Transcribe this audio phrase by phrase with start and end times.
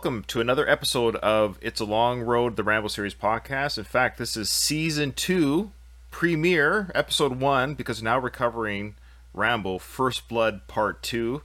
[0.00, 3.76] Welcome to another episode of It's a Long Road, the Rambo Series podcast.
[3.76, 5.72] In fact, this is season two,
[6.10, 8.94] premiere, episode one, because now we're covering
[9.34, 11.42] Rambo First Blood Part Two.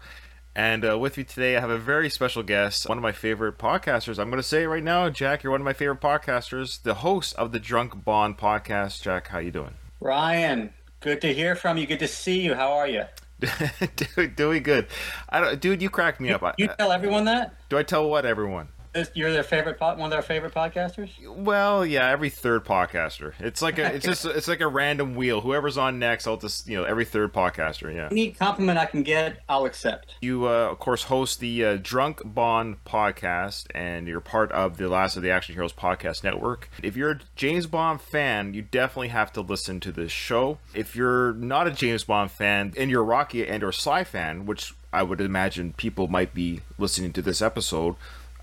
[0.56, 3.58] And uh, with me today, I have a very special guest, one of my favorite
[3.58, 4.18] podcasters.
[4.20, 5.44] I'm going to say it right now, Jack.
[5.44, 9.02] You're one of my favorite podcasters, the host of the Drunk Bond podcast.
[9.02, 9.74] Jack, how you doing?
[10.00, 11.86] Ryan, good to hear from you.
[11.86, 12.54] Good to see you.
[12.54, 13.04] How are you?
[14.36, 14.88] doing good.
[15.30, 16.56] I don't, dude, you cracked me you, up.
[16.58, 17.54] You tell everyone that?
[17.70, 18.68] Do I tell what everyone?
[19.14, 21.10] You're their favorite, one of their favorite podcasters.
[21.28, 23.34] Well, yeah, every third podcaster.
[23.40, 25.42] It's like a, it's just, it's like a random wheel.
[25.42, 27.94] Whoever's on next, I'll just, you know, every third podcaster.
[27.94, 28.08] Yeah.
[28.10, 30.16] Any compliment I can get, I'll accept.
[30.22, 34.88] You, uh, of course, host the uh, Drunk Bond podcast, and you're part of the
[34.88, 36.70] Last of the Action Heroes podcast network.
[36.82, 40.60] If you're a James Bond fan, you definitely have to listen to this show.
[40.74, 44.46] If you're not a James Bond fan and you're a Rocky and or Sly fan,
[44.46, 47.96] which I would imagine people might be listening to this episode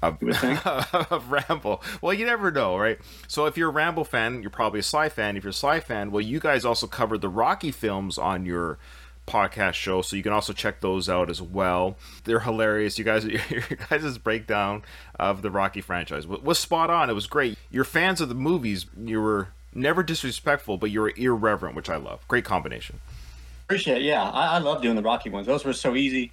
[0.03, 0.19] of,
[1.11, 1.81] of Rambo.
[2.00, 2.98] Well, you never know, right?
[3.28, 5.36] So if you're a Rambo fan, you're probably a Sly fan.
[5.36, 8.78] If you're a Sly fan, well, you guys also covered the Rocky films on your
[9.27, 11.97] podcast show, so you can also check those out as well.
[12.25, 12.98] They're hilarious.
[12.98, 14.83] You guys, your guys' breakdown
[15.19, 17.08] of the Rocky franchise was spot on.
[17.08, 17.56] It was great.
[17.70, 18.86] You're fans of the movies.
[19.00, 22.27] You were never disrespectful, but you were irreverent, which I love.
[22.28, 23.00] Great combination.
[23.64, 24.03] Appreciate it.
[24.03, 25.47] Yeah, I, I love doing the Rocky ones.
[25.47, 26.33] Those were so easy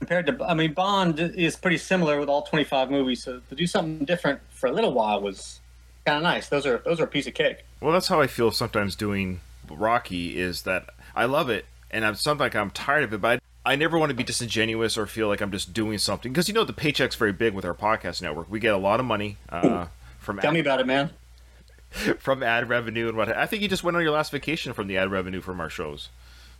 [0.00, 3.66] compared to I mean Bond is pretty similar with all 25 movies so to do
[3.66, 5.60] something different for a little while was
[6.06, 6.48] kind of nice.
[6.48, 7.58] Those are those are a piece of cake.
[7.80, 12.14] Well that's how I feel sometimes doing Rocky is that I love it and I'm
[12.14, 15.06] something like I'm tired of it but I, I never want to be disingenuous or
[15.06, 16.32] feel like I'm just doing something.
[16.32, 18.50] Because you know the paycheck's very big with our podcast network.
[18.50, 19.86] We get a lot of money uh,
[20.18, 21.10] from tell ad, me about it man.
[22.18, 24.86] from ad revenue and what I think you just went on your last vacation from
[24.86, 26.08] the ad revenue from our shows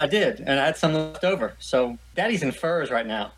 [0.00, 1.54] I did, and I had some left over.
[1.58, 3.32] So daddy's in furs right now.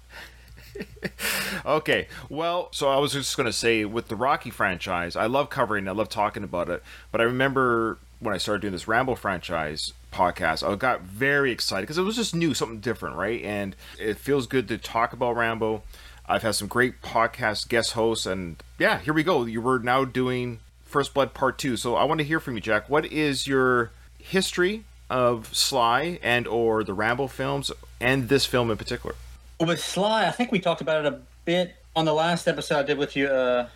[1.66, 5.50] okay, well, so I was just going to say with the Rocky franchise, I love
[5.50, 9.16] covering, I love talking about it, but I remember when I started doing this Rambo
[9.16, 13.42] franchise podcast, I got very excited because it was just new, something different, right?
[13.42, 15.82] And it feels good to talk about Rambo.
[16.26, 19.44] I've had some great podcast guest hosts, and yeah, here we go.
[19.44, 22.60] You were now doing First Blood Part Two, so I want to hear from you,
[22.60, 22.88] Jack.
[22.88, 28.78] What is your history of Sly and or the Rambo films and this film in
[28.78, 29.14] particular?
[29.60, 32.82] With Sly, I think we talked about it a bit on the last episode I
[32.82, 33.68] did with you, uh,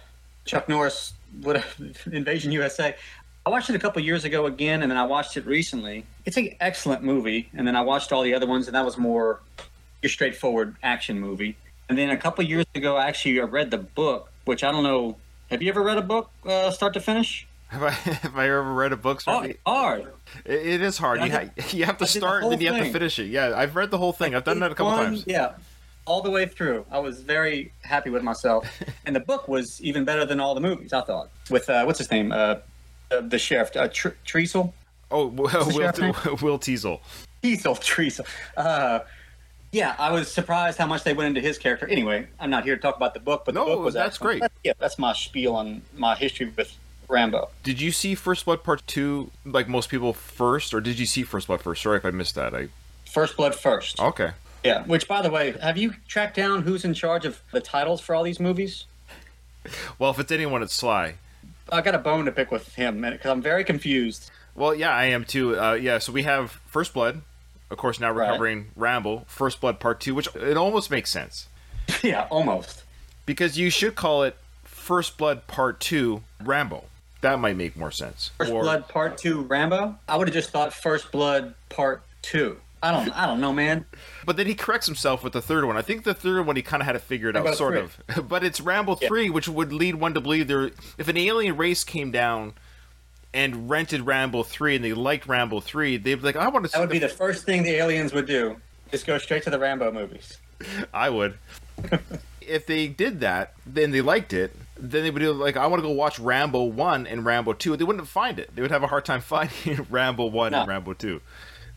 [0.47, 1.63] Chuck Norris, what
[2.11, 2.97] Invasion USA.
[3.45, 6.07] I watched it a couple years ago again, and then I watched it recently.
[6.25, 8.97] It's an excellent movie, and then I watched all the other ones, and that was
[8.97, 9.41] more
[10.03, 11.57] your straightforward action movie.
[11.89, 14.83] And then a couple years ago, I actually, I read the book, which I don't
[14.83, 15.17] know.
[15.51, 17.47] Have you ever read a book uh, start to finish?
[17.69, 17.91] Have I
[18.23, 19.23] have I ever read a book?
[19.27, 20.13] Oh, hard.
[20.45, 21.23] It, it is hard.
[21.23, 23.27] You, ha- you have to start, the then you have to finish it.
[23.27, 24.35] Yeah, I've read the whole thing.
[24.35, 25.25] I've done that a couple One, times.
[25.27, 25.55] Yeah,
[26.05, 26.87] all the way through.
[26.91, 28.69] I was very happy with myself,
[29.07, 30.93] and the book was even better than all the movies.
[30.93, 32.57] I thought with uh, what's his name, uh,
[33.09, 34.73] the sheriff, uh, Tr- Treasel.
[35.11, 35.93] Oh, Will, Will,
[36.43, 37.01] Will Teasle.
[37.43, 38.27] Teasle, Treasel.
[38.57, 39.01] Uh,
[39.73, 41.87] yeah, I was surprised how much they went into his character.
[41.87, 44.17] Anyway, I'm not here to talk about the book, but no, the book was that's
[44.17, 44.41] excellent.
[44.41, 44.51] great.
[44.65, 46.77] yeah, that's my spiel on my history with
[47.09, 47.49] Rambo.
[47.63, 51.23] Did you see First Blood Part Two like most people first, or did you see
[51.23, 51.83] First Blood first?
[51.83, 52.55] Sorry if I missed that.
[52.55, 52.69] I
[53.11, 54.01] First Blood first.
[54.01, 54.31] Okay.
[54.65, 54.83] Yeah.
[54.85, 58.15] Which, by the way, have you tracked down who's in charge of the titles for
[58.15, 58.85] all these movies?
[59.99, 61.15] Well, if it's anyone, it's Sly.
[61.73, 64.31] I got a bone to pick with him because I'm very confused.
[64.55, 65.59] Well, yeah, I am too.
[65.61, 67.23] Uh, yeah, so we have First Blood.
[67.69, 68.31] Of course, now we're Right.
[68.31, 71.49] covering Rambo, First Blood Part Two, which it almost makes sense
[72.05, 72.85] yeah, almost.
[73.27, 76.85] because you should call it First Blood Part Two Rambo.
[77.23, 78.31] That might make more sense.
[78.39, 79.97] First Or- Blood Part Two Rambo.
[80.09, 82.59] I would have just thought First Blood Part Two.
[82.83, 83.11] I don't.
[83.17, 83.87] I don't know, man.
[84.27, 85.77] But then he corrects himself with the third one.
[85.77, 88.15] I think the third one he kind of had to figure it out, sort three.
[88.17, 88.29] of.
[88.29, 89.09] But it's Rambo Yeah.
[89.09, 92.53] three, which would lead one to believe there, if an alien race came down
[93.35, 96.69] and rented Rambo three and they liked Rambo three, they'd be like, I want to.
[96.71, 98.57] see That would be the the first thing the aliens would do.
[98.93, 100.37] Just go straight to the Rambo movies.
[100.95, 101.39] I would.
[102.49, 104.55] if they did that, then they liked it.
[104.79, 107.77] Then they would do like, I want to go watch Rambo one and Rambo two.
[107.77, 108.55] They wouldn't find it.
[108.55, 111.21] They would have a hard time finding Rambo one and Rambo two.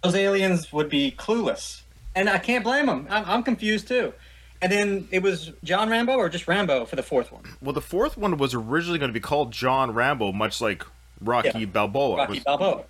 [0.03, 1.81] Those aliens would be clueless,
[2.15, 3.07] and I can't blame them.
[3.09, 4.13] I'm, I'm confused too.
[4.61, 7.43] And then it was John Rambo or just Rambo for the fourth one.
[7.61, 10.85] Well, the fourth one was originally going to be called John Rambo, much like
[11.21, 11.65] Rocky Yeah.
[11.65, 12.17] Balboa.
[12.17, 12.83] Rocky was- Balboa.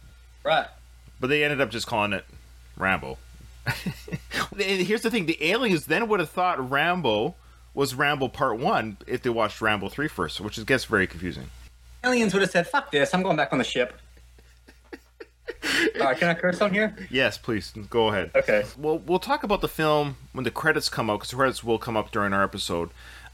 [0.44, 0.66] Right.
[1.20, 2.26] But they ended up just calling it
[2.78, 3.18] Rambo.
[4.58, 7.36] Here's the thing: the aliens then would have thought Rambo
[7.74, 11.45] was Rambo Part One if they watched Rambo Three first, which is, gets very confusing.
[12.04, 13.13] Aliens would have said, "Fuck this!
[13.13, 13.94] I'm going back on the ship."
[16.00, 16.95] Right, can I curse on here?
[17.10, 18.31] Yes, please go ahead.
[18.36, 18.63] Okay.
[18.77, 21.77] Well, we'll talk about the film when the credits come out because the credits will
[21.80, 22.89] come up during our episode.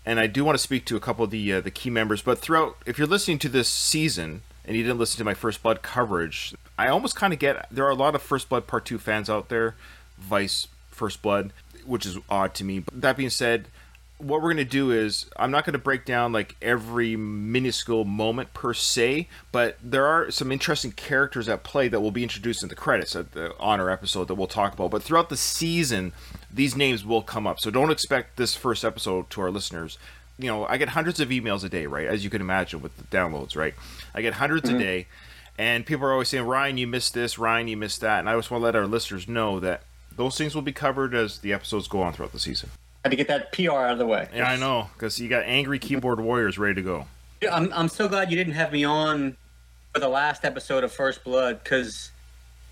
[0.06, 2.22] and I do want to speak to a couple of the uh, the key members.
[2.22, 5.62] But throughout, if you're listening to this season and you didn't listen to my First
[5.62, 8.86] Blood coverage, I almost kind of get there are a lot of First Blood Part
[8.86, 9.76] Two fans out there,
[10.18, 11.52] Vice First Blood,
[11.86, 12.80] which is odd to me.
[12.80, 13.68] But that being said,
[14.18, 18.06] what we're going to do is I'm not going to break down like every minuscule
[18.06, 22.64] moment per se, but there are some interesting characters at play that will be introduced
[22.64, 24.92] in the credits at the honor episode that we'll talk about.
[24.92, 26.14] But throughout the season,
[26.52, 27.60] these names will come up.
[27.60, 29.98] So don't expect this first episode to our listeners.
[30.38, 32.08] You know, I get hundreds of emails a day, right?
[32.08, 33.74] As you can imagine with the downloads, right?
[34.14, 34.76] I get 100s mm-hmm.
[34.76, 35.08] a day,
[35.58, 38.20] and people are always saying, Ryan, you missed this, Ryan, you missed that.
[38.20, 39.84] And I just want to let our listeners know that
[40.16, 42.70] those things will be covered as the episodes go on throughout the season.
[43.06, 44.28] Had to get that PR out of the way.
[44.34, 47.06] Yeah, I know, because you got angry keyboard warriors ready to go.
[47.52, 49.38] I'm, I'm so glad you didn't have me on
[49.94, 52.10] for the last episode of First Blood, because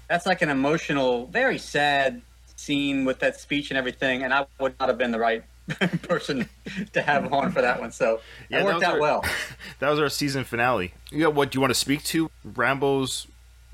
[0.10, 2.24] that's like an emotional, very sad
[2.56, 5.44] scene with that speech and everything, and I would not have been the right
[6.02, 6.50] person
[6.94, 7.92] to have on for that one.
[7.92, 8.20] So
[8.50, 9.26] yeah, it worked out our, well.
[9.82, 10.96] that was our season finale.
[11.12, 11.52] You got what?
[11.52, 13.28] Do you want to speak to Rambo's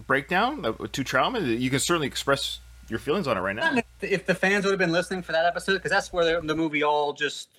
[0.05, 1.39] breakdown to trauma?
[1.39, 3.81] You can certainly express your feelings on it right now.
[4.01, 6.55] If the fans would have been listening for that episode, because that's where the, the
[6.55, 7.49] movie all just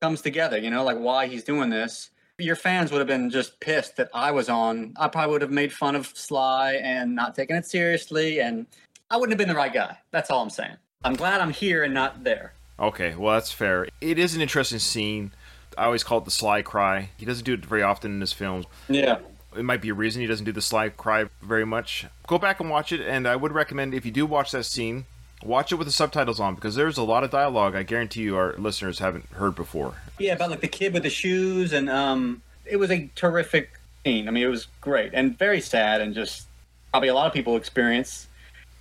[0.00, 0.58] comes together.
[0.58, 2.10] You know, like why he's doing this.
[2.38, 4.94] Your fans would have been just pissed that I was on.
[4.96, 8.66] I probably would have made fun of Sly and not taking it seriously, and
[9.10, 9.98] I wouldn't have been the right guy.
[10.10, 10.76] That's all I'm saying.
[11.04, 12.54] I'm glad I'm here and not there.
[12.78, 13.88] Okay, well that's fair.
[14.00, 15.32] It is an interesting scene.
[15.76, 17.10] I always call it the Sly cry.
[17.18, 18.64] He doesn't do it very often in his films.
[18.88, 19.18] Yeah
[19.56, 22.06] it might be a reason he doesn't do the Sly cry very much.
[22.26, 25.06] Go back and watch it, and I would recommend if you do watch that scene,
[25.42, 27.74] watch it with the subtitles on because there's a lot of dialogue.
[27.74, 29.94] I guarantee you, our listeners haven't heard before.
[30.18, 34.28] Yeah, about like the kid with the shoes, and um, it was a terrific scene.
[34.28, 36.46] I mean, it was great and very sad, and just
[36.90, 38.28] probably a lot of people experience,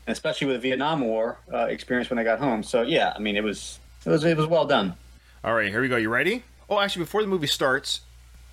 [0.08, 2.64] especially with the Vietnam War uh, experience when they got home.
[2.64, 4.96] So yeah, I mean, it was it was it was well done.
[5.44, 5.98] All right, here we go.
[5.98, 6.44] You ready?
[6.70, 8.02] Oh, actually, before the movie starts,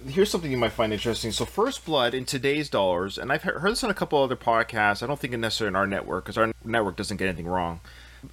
[0.04, 1.32] here's something you might find interesting.
[1.32, 5.02] So, First Blood in today's dollars, and I've heard this on a couple other podcasts.
[5.02, 7.80] I don't think it necessarily in our network because our network doesn't get anything wrong.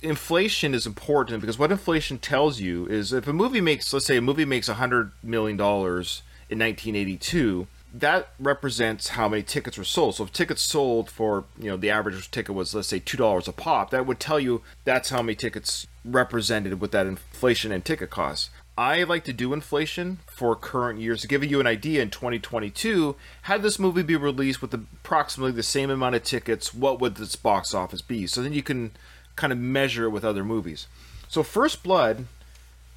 [0.02, 4.18] Inflation is important because what inflation tells you is if a movie makes, let's say,
[4.18, 10.16] a movie makes hundred million dollars in 1982, that represents how many tickets were sold.
[10.16, 13.48] So, if tickets sold for, you know, the average ticket was, let's say, two dollars
[13.48, 17.86] a pop, that would tell you that's how many tickets represented with that inflation and
[17.86, 18.50] ticket costs.
[18.78, 21.22] I like to do inflation for current years.
[21.22, 25.64] To give you an idea in 2022 had this movie be released with approximately the
[25.64, 28.26] same amount of tickets what would its box office be?
[28.26, 28.92] So then you can
[29.36, 30.88] kind of measure it with other movies.
[31.28, 32.26] So first blood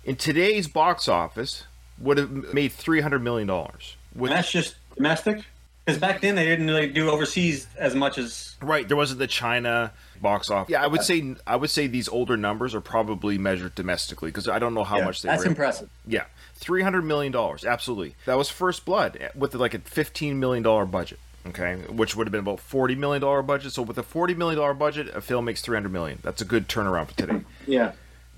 [0.05, 1.65] in today's box office
[1.99, 3.97] would have made 300 million dollars.
[4.15, 5.45] That's just domestic?
[5.85, 8.89] Because back then they didn't really do overseas as much as right.
[8.89, 10.71] There wasn't the China box office.
[10.71, 14.49] Yeah, I would say I would say these older numbers are probably measured domestically because
[14.49, 15.29] I don't know how yeah, much they.
[15.29, 15.51] That's were.
[15.51, 15.89] impressive.
[16.07, 16.25] Yeah,
[16.55, 17.65] three hundred million dollars.
[17.65, 21.19] Absolutely, that was First Blood with like a fifteen million dollar budget.
[21.47, 23.73] Okay, which would have been about forty million dollar budget.
[23.73, 26.19] So with a forty million dollar budget, a film makes three hundred million.
[26.23, 27.41] That's a good turnaround for today.
[27.67, 27.93] yeah.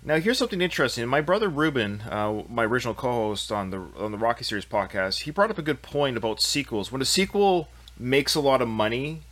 [0.04, 1.06] Now here's something interesting.
[1.06, 5.30] My brother Ruben, uh, my original co-host on the on the Rocky series podcast, he
[5.30, 6.92] brought up a good point about sequels.
[6.92, 7.68] When a sequel
[7.99, 9.23] makes a lot of money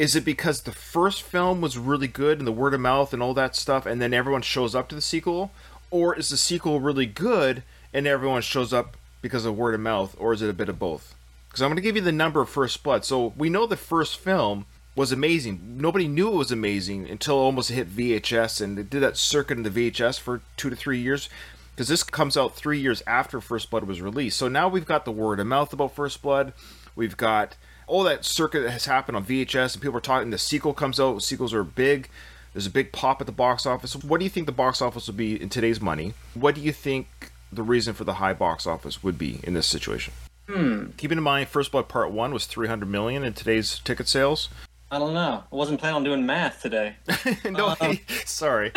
[0.00, 3.22] is it because the first film was really good and the word of mouth and
[3.22, 5.50] all that stuff and then everyone shows up to the sequel?
[5.90, 10.16] Or is the sequel really good and everyone shows up because of word of mouth?
[10.18, 11.14] Or is it a bit of both?
[11.46, 13.04] Because i'm going to give you the number of first blood.
[13.04, 14.64] So we know the first film
[14.96, 15.76] was amazing.
[15.76, 19.64] Nobody knew it was amazing until almost hit vhs and it did that circuit in
[19.64, 21.28] the vhs for two to three years
[21.72, 24.38] because this comes out three years after first blood was released.
[24.38, 26.54] So now we've got the word of mouth about first blood.
[26.96, 27.56] We've got
[27.90, 30.30] all that circuit that has happened on VHS, and people are talking.
[30.30, 31.22] The sequel comes out.
[31.22, 32.08] Sequels are big.
[32.52, 33.96] There's a big pop at the box office.
[33.96, 36.14] What do you think the box office will be in today's money?
[36.34, 39.66] What do you think the reason for the high box office would be in this
[39.66, 40.14] situation?
[40.48, 40.90] Hmm.
[40.96, 44.48] Keeping in mind, First Blood Part One was 300 million in today's ticket sales.
[44.92, 45.44] I don't know.
[45.52, 46.96] I wasn't planning on doing math today.
[47.44, 48.72] no, um, sorry.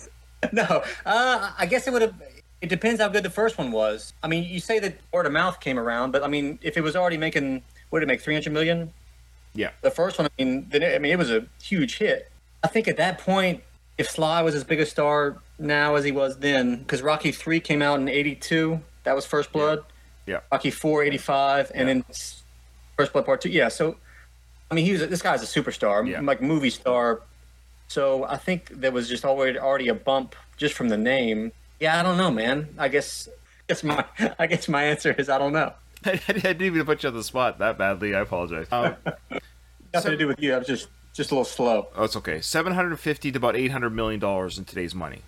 [0.52, 2.14] no, uh, I guess it would have.
[2.60, 4.12] It depends how good the first one was.
[4.22, 6.80] I mean, you say that word of mouth came around, but I mean, if it
[6.80, 8.92] was already making what did it make 300 million?
[9.54, 9.70] Yeah.
[9.82, 12.30] The first one i mean then i mean it was a huge hit.
[12.62, 13.62] I think at that point
[13.96, 17.60] if sly was as big a star now as he was then because rocky 3
[17.60, 19.84] came out in 82 that was first blood.
[20.26, 20.40] Yeah, yeah.
[20.52, 22.04] rocky 4 85 and then
[22.96, 23.96] first blood part 2 yeah so
[24.70, 26.20] i mean he was this guy's a superstar yeah.
[26.20, 27.22] like movie star.
[27.88, 31.52] So i think there was just already already a bump just from the name.
[31.80, 32.68] Yeah i don't know man.
[32.78, 33.28] I guess
[33.70, 34.04] I guess my
[34.38, 35.72] I guess my answer is I don't know.
[36.04, 38.14] I, didn't even put you on the spot that badly.
[38.14, 38.66] I apologize.
[38.70, 38.96] Um,
[39.92, 40.54] Nothing so, to do with you.
[40.54, 41.88] I was just just a little slow.
[41.96, 42.40] Oh, it's okay.
[42.40, 45.22] Seven hundred fifty to about eight hundred million dollars in today's money.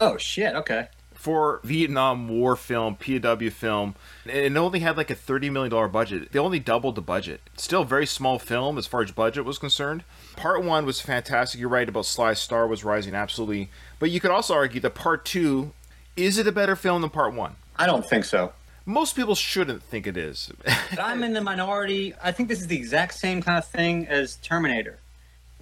[0.00, 0.54] Oh shit!
[0.54, 0.88] Okay.
[1.12, 6.32] for Vietnam War film, POW film, it only had like a $30 million budget.
[6.32, 7.42] They only doubled the budget.
[7.58, 10.02] Still a very small film as far as budget was concerned.
[10.36, 11.60] Part one was fantastic.
[11.60, 13.68] You're right about Sly Star was rising, absolutely.
[13.98, 15.72] But you could also argue that part two
[16.16, 17.56] is it a better film than part one?
[17.76, 18.52] I don't think so.
[18.86, 20.50] Most people shouldn't think it is.
[20.98, 22.14] I'm in the minority.
[22.22, 24.98] I think this is the exact same kind of thing as Terminator.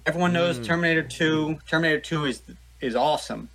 [0.05, 0.65] Everyone knows mm.
[0.65, 1.59] Terminator 2.
[1.67, 2.41] Terminator 2 is
[2.81, 3.49] is awesome.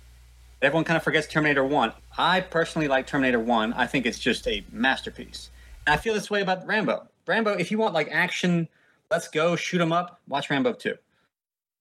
[0.61, 1.91] Everyone kind of forgets Terminator 1.
[2.17, 3.73] I personally like Terminator 1.
[3.73, 5.49] I think it's just a masterpiece.
[5.85, 7.07] And I feel this way about Rambo.
[7.27, 8.67] Rambo, if you want like action,
[9.11, 10.95] let's go, shoot 'em up, watch Rambo 2.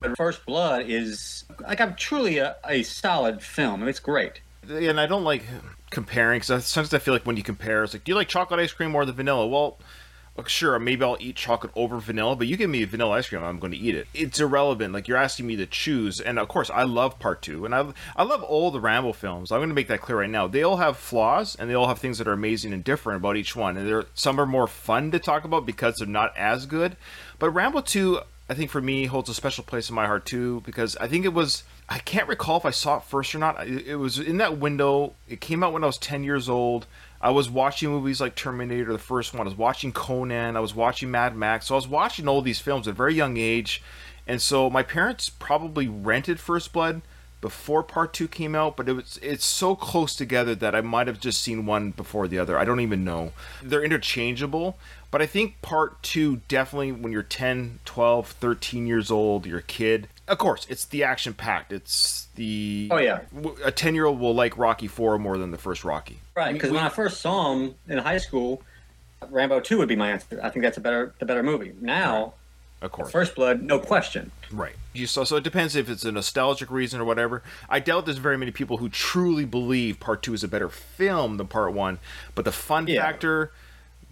[0.00, 3.86] But First Blood is like I'm truly a, a solid film.
[3.86, 4.40] It's great.
[4.68, 5.44] And I don't like
[5.94, 8.60] comparing because sometimes I feel like when you compare, it's like, do you like chocolate
[8.60, 9.46] ice cream or the vanilla?
[9.46, 9.78] Well,
[10.46, 13.60] sure, maybe I'll eat chocolate over vanilla, but you give me vanilla ice cream, I'm
[13.60, 14.08] going to eat it.
[14.12, 14.92] It's irrelevant.
[14.92, 17.92] Like you're asking me to choose, and of course, I love Part Two, and I
[18.16, 19.52] I love all the Rambo films.
[19.52, 20.48] I'm going to make that clear right now.
[20.48, 23.36] They all have flaws, and they all have things that are amazing and different about
[23.36, 23.76] each one.
[23.76, 26.96] And there some are more fun to talk about because they're not as good.
[27.38, 30.62] But Rambo Two, I think for me holds a special place in my heart too
[30.66, 33.66] because I think it was I can't recall if I saw it first or not.
[33.66, 35.14] It was in that window.
[35.28, 36.86] It came out when I was 10 years old.
[37.20, 39.42] I was watching movies like Terminator, the first one.
[39.42, 40.56] I was watching Conan.
[40.56, 41.66] I was watching Mad Max.
[41.66, 43.82] So I was watching all these films at a very young age.
[44.26, 47.02] And so my parents probably rented First Blood
[47.44, 51.08] before part two came out, but it was it's so close together that I might
[51.08, 52.58] have just seen one before the other.
[52.58, 53.32] I don't even know.
[53.62, 54.78] They're interchangeable,
[55.10, 59.62] but I think part two definitely when you're 10, 12, 13 years old, you're a
[59.62, 60.08] kid.
[60.26, 61.70] Of course, it's the action packed.
[61.70, 63.20] It's the oh yeah.
[63.62, 66.16] A ten year old will like Rocky Four more than the first Rocky.
[66.34, 68.62] Right, because when I first saw him in high school,
[69.28, 70.40] Rambo Two would be my answer.
[70.42, 71.74] I think that's a better the better movie.
[71.78, 72.32] Now,
[72.80, 74.30] of course, First Blood, no question.
[74.50, 74.76] Right.
[74.94, 77.42] You so so it depends if it's a nostalgic reason or whatever.
[77.68, 81.36] I doubt there's very many people who truly believe Part Two is a better film
[81.36, 81.98] than Part One,
[82.34, 83.02] but the fun yeah.
[83.02, 83.52] factor.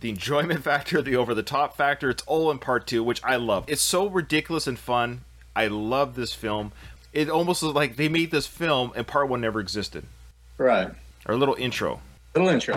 [0.01, 3.37] The enjoyment factor, the over the top factor, it's all in part two, which I
[3.37, 3.65] love.
[3.69, 5.21] It's so ridiculous and fun.
[5.55, 6.73] I love this film.
[7.13, 10.05] It almost is like they made this film and part one never existed.
[10.59, 10.91] Right.
[11.27, 12.01] Or a little intro.
[12.35, 12.75] Little intro.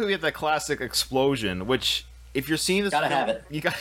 [0.00, 3.44] Away we have that classic explosion, which if you're seeing this, gotta film, have it.
[3.50, 3.76] You got.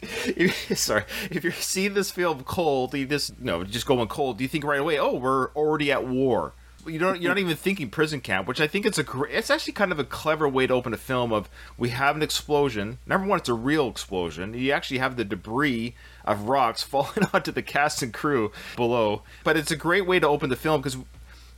[0.76, 4.38] sorry, if you're seeing this film cold, you just no, just going cold.
[4.38, 4.98] Do you think right away?
[4.98, 6.52] Oh, we're already at war
[6.88, 9.50] you don't you're not even thinking prison camp, which I think it's a great, it's
[9.50, 12.98] actually kind of a clever way to open a film of we have an explosion.
[13.06, 14.54] Number one, it's a real explosion.
[14.54, 19.22] You actually have the debris of rocks falling onto the cast and crew below.
[19.44, 20.96] But it's a great way to open the film because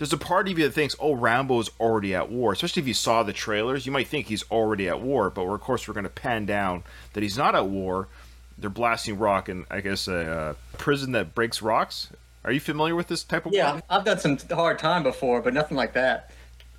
[0.00, 2.54] there's a part of you that thinks, oh, Rambo's already at war.
[2.54, 5.28] Especially if you saw the trailers, you might think he's already at war.
[5.28, 8.08] But we're, of course, we're going to pan down that he's not at war.
[8.56, 12.08] They're blasting rock in, I guess, a, a prison that breaks rocks.
[12.46, 13.84] Are you familiar with this type of yeah, work?
[13.90, 16.30] I've done some hard time before, but nothing like that.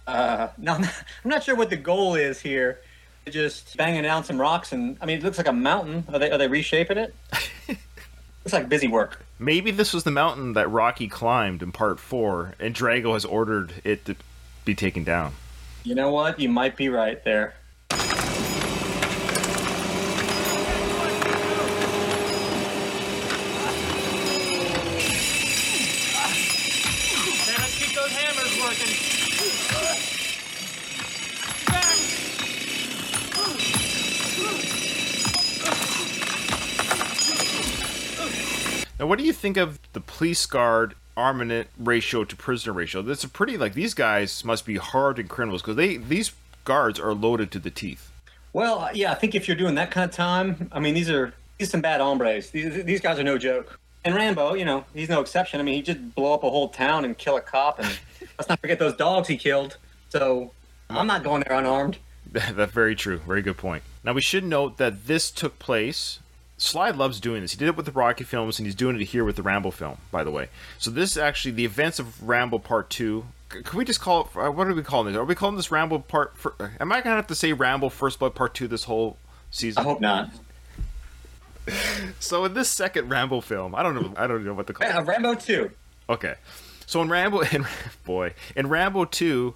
[0.07, 2.81] Uh, no, I'm not, I'm not sure what the goal is here.
[3.29, 6.05] Just banging down some rocks, and I mean, it looks like a mountain.
[6.11, 7.13] Are they are they reshaping it?
[8.43, 9.24] looks like busy work.
[9.39, 13.74] Maybe this was the mountain that Rocky climbed in Part Four, and Drago has ordered
[13.83, 14.15] it to
[14.65, 15.33] be taken down.
[15.83, 16.39] You know what?
[16.39, 17.55] You might be right there.
[39.41, 43.01] Think of the police guard armament ratio to prisoner ratio?
[43.01, 46.31] That's a pretty like these guys must be hardened criminals because they these
[46.63, 48.12] guards are loaded to the teeth.
[48.53, 51.10] Well, uh, yeah, I think if you're doing that kind of time, I mean, these
[51.10, 52.51] are these some bad hombres.
[52.51, 53.79] These these guys are no joke.
[54.03, 55.60] And Rambo, you know, he's no exception.
[55.60, 58.00] I mean, he just blow up a whole town and kill a cop, and
[58.38, 59.77] let's not forget those dogs he killed.
[60.10, 60.51] So
[60.89, 61.98] I'm not going there unarmed.
[62.31, 63.19] That's very true.
[63.19, 63.83] Very good point.
[64.03, 66.19] Now we should note that this took place
[66.61, 67.53] Sly loves doing this.
[67.53, 69.71] He did it with the Rocky films, and he's doing it here with the Rambo
[69.71, 70.49] film, by the way.
[70.77, 73.25] So this is actually the events of Rambo Part Two.
[73.49, 74.37] Can we just call it?
[74.37, 75.19] Uh, what are we calling this?
[75.19, 76.37] Are we calling this Rambo Part?
[76.37, 79.17] For, am I gonna have to say Rambo First Blood Part Two this whole
[79.49, 79.81] season?
[79.81, 80.29] I hope not.
[82.19, 84.13] so in this second Rambo film, I don't know.
[84.15, 84.87] I don't know what to call.
[84.87, 85.71] Yeah, Rambo Two.
[86.09, 86.35] Okay,
[86.85, 87.65] so in Rambo, in
[88.05, 89.55] boy, in Rambo Two,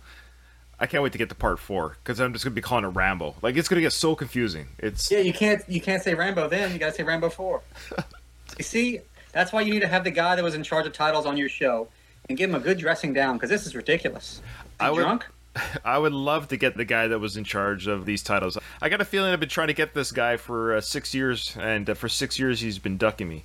[0.79, 2.89] I can't wait to get to part four because I'm just gonna be calling it
[2.89, 3.35] Rambo.
[3.41, 4.67] Like it's gonna get so confusing.
[4.77, 6.71] It's yeah, you can't you can't say Rambo then.
[6.73, 7.61] You gotta say Rambo four.
[8.57, 8.99] you see,
[9.31, 11.37] that's why you need to have the guy that was in charge of titles on
[11.37, 11.87] your show
[12.29, 14.41] and give him a good dressing down because this is ridiculous.
[14.79, 15.25] I would, drunk?
[15.85, 18.57] I would love to get the guy that was in charge of these titles.
[18.81, 21.55] I got a feeling I've been trying to get this guy for uh, six years,
[21.59, 23.43] and uh, for six years he's been ducking me.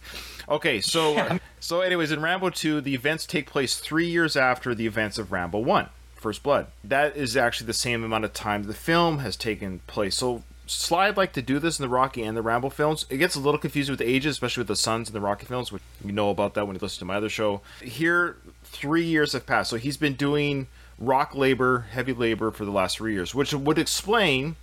[0.49, 4.87] Okay, so so anyways, in Rambo two, the events take place three years after the
[4.87, 5.89] events of Rambo one,
[6.21, 6.67] First Blood.
[6.85, 10.17] That is actually the same amount of time the film has taken place.
[10.17, 13.05] So Slide like to do this in the Rocky and the Rambo films.
[13.11, 15.45] It gets a little confusing with the ages, especially with the sons in the Rocky
[15.45, 17.61] films, which you know about that when you listen to my other show.
[17.83, 22.71] Here, three years have passed, so he's been doing rock labor, heavy labor for the
[22.71, 24.55] last three years, which would explain.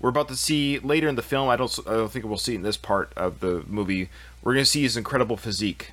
[0.00, 1.48] We're about to see later in the film.
[1.48, 1.76] I don't.
[1.86, 4.10] I don't think we'll see in this part of the movie.
[4.42, 5.92] We're going to see his incredible physique.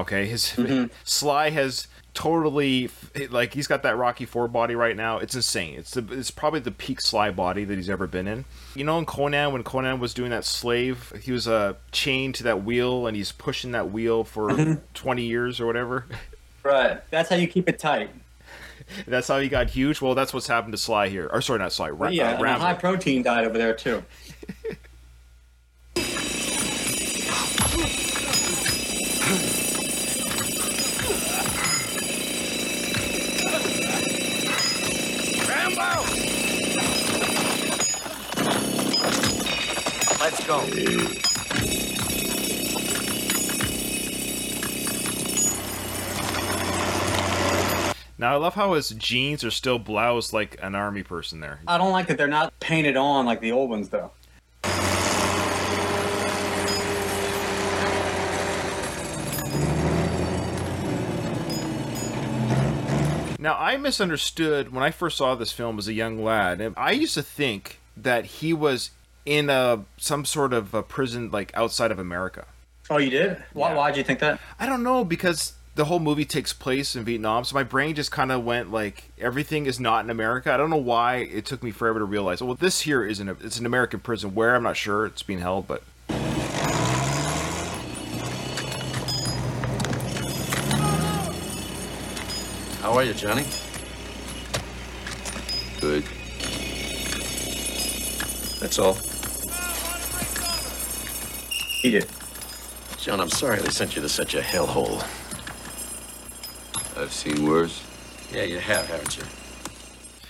[0.00, 0.86] Okay, his mm-hmm.
[1.04, 2.90] Sly has totally
[3.30, 5.18] like he's got that Rocky Four body right now.
[5.18, 5.78] It's insane.
[5.78, 8.44] It's the, it's probably the peak Sly body that he's ever been in.
[8.74, 12.42] You know, in Conan when Conan was doing that slave, he was uh, chained to
[12.44, 14.74] that wheel and he's pushing that wheel for mm-hmm.
[14.94, 16.06] twenty years or whatever.
[16.62, 17.00] Right.
[17.10, 18.10] That's how you keep it tight.
[19.06, 20.00] that's how he got huge.
[20.00, 21.28] Well, that's what's happened to Sly here.
[21.32, 21.90] Or sorry, not Sly.
[21.90, 24.02] Ra- yeah, uh, high protein diet over there too.
[40.30, 40.60] Let's go.
[48.16, 51.58] Now I love how his jeans are still bloused like an army person there.
[51.66, 54.12] I don't like that they're not painted on like the old ones though.
[63.40, 66.74] Now I misunderstood when I first saw this film as a young lad.
[66.76, 68.90] I used to think that he was
[69.24, 72.46] in a some sort of a prison like outside of America.
[72.88, 73.42] Oh, you did?
[73.52, 73.70] Why?
[73.70, 73.76] Yeah.
[73.76, 74.40] Why'd you think that?
[74.58, 78.10] I don't know because the whole movie takes place in Vietnam, so my brain just
[78.10, 80.52] kind of went like everything is not in America.
[80.52, 82.42] I don't know why it took me forever to realize.
[82.42, 83.28] Well, this here isn't.
[83.28, 84.34] A, it's an American prison.
[84.34, 85.82] Where I'm not sure it's being held, but.
[92.80, 93.44] How are you, Johnny?
[95.80, 96.04] Good.
[98.60, 98.98] That's all.
[101.82, 102.10] Eat it.
[102.98, 105.00] John, I'm sorry they sent you to such a hellhole.
[107.00, 107.82] I've seen worse.
[108.32, 109.24] Yeah, you have, haven't you?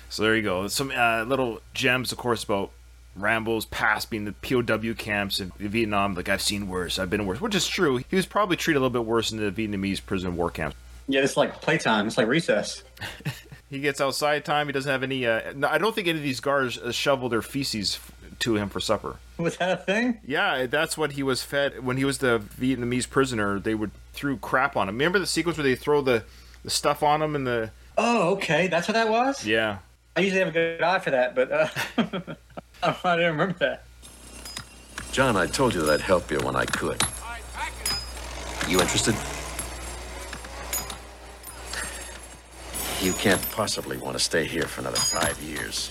[0.08, 0.68] So there you go.
[0.68, 2.70] Some uh, little gems, of course, about
[3.16, 6.14] Rambo's past being the POW camps in Vietnam.
[6.14, 6.98] Like, I've seen worse.
[6.98, 7.96] I've been worse, which is true.
[7.96, 10.76] He was probably treated a little bit worse in the Vietnamese prison war camps.
[11.08, 12.06] Yeah, it's like playtime.
[12.06, 12.84] It's like recess.
[13.70, 14.66] he gets outside time.
[14.68, 15.26] He doesn't have any.
[15.26, 17.98] Uh, I don't think any of these guards uh, shovel their feces
[18.40, 19.16] to him for supper.
[19.42, 20.20] Was that a thing?
[20.26, 23.58] Yeah, that's what he was fed when he was the Vietnamese prisoner.
[23.58, 24.96] They would threw crap on him.
[24.96, 26.24] Remember the sequence where they throw the,
[26.62, 27.70] the stuff on him and the.
[27.96, 29.46] Oh, okay, that's what that was.
[29.46, 29.78] Yeah.
[30.16, 31.68] I usually have a good eye for that, but uh,
[32.82, 33.84] I didn't remember that.
[35.12, 37.00] John, I told you that I'd help you when I could.
[38.68, 39.14] You interested?
[43.00, 45.90] You can't possibly want to stay here for another five years.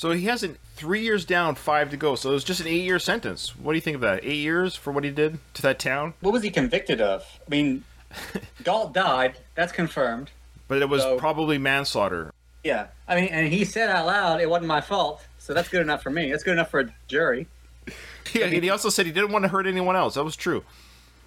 [0.00, 2.14] So he hasn't three years down, five to go.
[2.14, 3.54] So it was just an eight year sentence.
[3.54, 4.24] What do you think of that?
[4.24, 6.14] Eight years for what he did to that town?
[6.22, 7.22] What was he convicted of?
[7.46, 7.84] I mean,
[8.64, 9.36] Galt died.
[9.56, 10.30] That's confirmed.
[10.68, 12.32] But it was so, probably manslaughter.
[12.64, 12.86] Yeah.
[13.06, 15.22] I mean, and he said out loud, it wasn't my fault.
[15.36, 16.30] So that's good enough for me.
[16.30, 17.46] That's good enough for a jury.
[18.32, 20.14] Yeah, and he also said he didn't want to hurt anyone else.
[20.14, 20.62] That was true.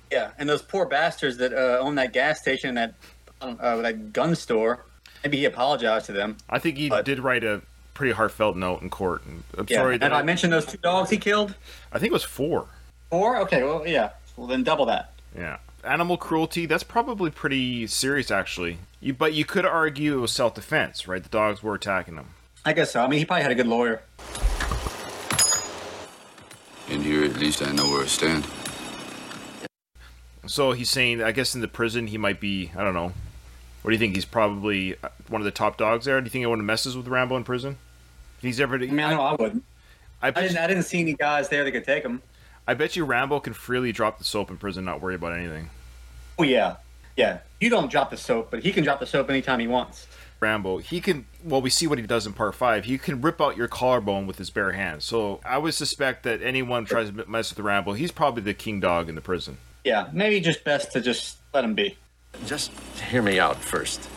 [0.09, 2.93] Yeah, and those poor bastards that uh, own that gas station, that
[3.41, 4.86] uh, that gun store.
[5.21, 6.38] Maybe he apologized to them.
[6.49, 7.03] I think he but...
[7.03, 7.62] did write a
[7.93, 9.25] pretty heartfelt note in court.
[9.25, 9.77] And I'm yeah.
[9.77, 9.97] sorry.
[10.01, 11.56] And I, I mentioned those two dogs he killed.
[11.91, 12.67] I think it was four.
[13.10, 13.38] Four?
[13.41, 13.63] Okay.
[13.63, 14.12] Well, yeah.
[14.36, 15.13] Well, then double that.
[15.38, 15.58] Yeah.
[15.84, 16.65] Animal cruelty.
[16.65, 18.77] That's probably pretty serious, actually.
[18.99, 21.21] You, but you could argue it was self-defense, right?
[21.21, 22.27] The dogs were attacking him.
[22.65, 23.03] I guess so.
[23.03, 24.01] I mean, he probably had a good lawyer.
[26.89, 28.47] In here, at least I know where I stand.
[30.45, 33.13] So he's saying, I guess in the prison he might be, I don't know,
[33.83, 34.15] what do you think?
[34.15, 36.19] He's probably uh, one of the top dogs there.
[36.19, 37.77] Do you think anyone messes with Rambo in prison?
[38.37, 39.63] If he's ever, I mean, I know I wouldn't.
[40.21, 40.57] I, I didn't.
[40.57, 42.21] I didn't see any guys there that could take him.
[42.65, 45.69] I bet you Rambo can freely drop the soap in prison, not worry about anything.
[46.39, 46.77] Oh yeah,
[47.17, 47.39] yeah.
[47.59, 50.07] You don't drop the soap, but he can drop the soap anytime he wants.
[50.39, 51.25] Rambo, he can.
[51.43, 52.85] Well, we see what he does in part five.
[52.85, 55.03] He can rip out your collarbone with his bare hands.
[55.03, 58.79] So I would suspect that anyone tries to mess with Rambo, he's probably the king
[58.79, 59.57] dog in the prison.
[59.83, 61.97] Yeah, maybe just best to just let him be.
[62.45, 62.71] Just
[63.09, 64.09] hear me out first.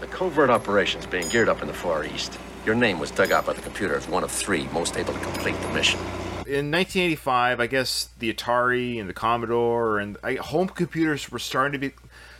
[0.00, 2.38] The covert operation's being geared up in the Far East.
[2.64, 5.18] Your name was dug out by the computer as one of three most able to
[5.20, 5.98] complete the mission.
[6.46, 11.72] In 1985, I guess the Atari and the Commodore and I, home computers were starting
[11.80, 11.94] to be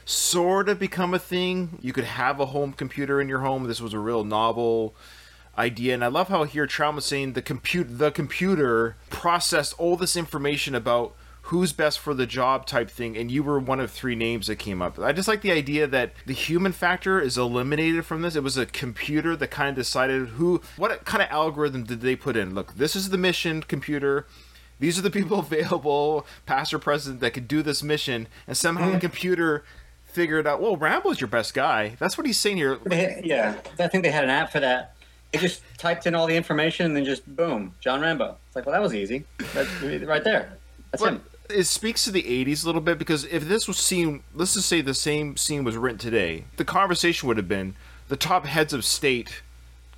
[0.04, 1.78] sort of become a thing.
[1.80, 3.64] You could have a home computer in your home.
[3.64, 4.94] This was a real novel
[5.56, 9.96] idea, and I love how here Trautman was saying the compute the computer processed all
[9.96, 11.14] this information about
[11.48, 14.56] who's best for the job type thing, and you were one of three names that
[14.56, 14.98] came up.
[14.98, 18.34] I just like the idea that the human factor is eliminated from this.
[18.34, 22.16] It was a computer that kind of decided who, what kind of algorithm did they
[22.16, 22.54] put in?
[22.54, 24.26] Look, this is the mission computer.
[24.80, 28.90] These are the people available, past or present, that could do this mission, and somehow
[28.90, 29.02] the mm.
[29.02, 29.64] computer
[30.06, 30.62] figured out.
[30.62, 31.94] Well, Rambo's your best guy.
[31.98, 32.78] That's what he's saying here.
[33.22, 34.94] Yeah, I think they had an app for that.
[35.32, 38.36] They just typed in all the information and then just boom, John Rambo.
[38.46, 39.24] It's like, well, that was easy.
[39.52, 40.56] That's right there.
[40.90, 41.22] That's But him.
[41.50, 44.68] It speaks to the 80s a little bit because if this was seen, let's just
[44.68, 47.74] say the same scene was written today, the conversation would have been
[48.08, 49.42] the top heads of state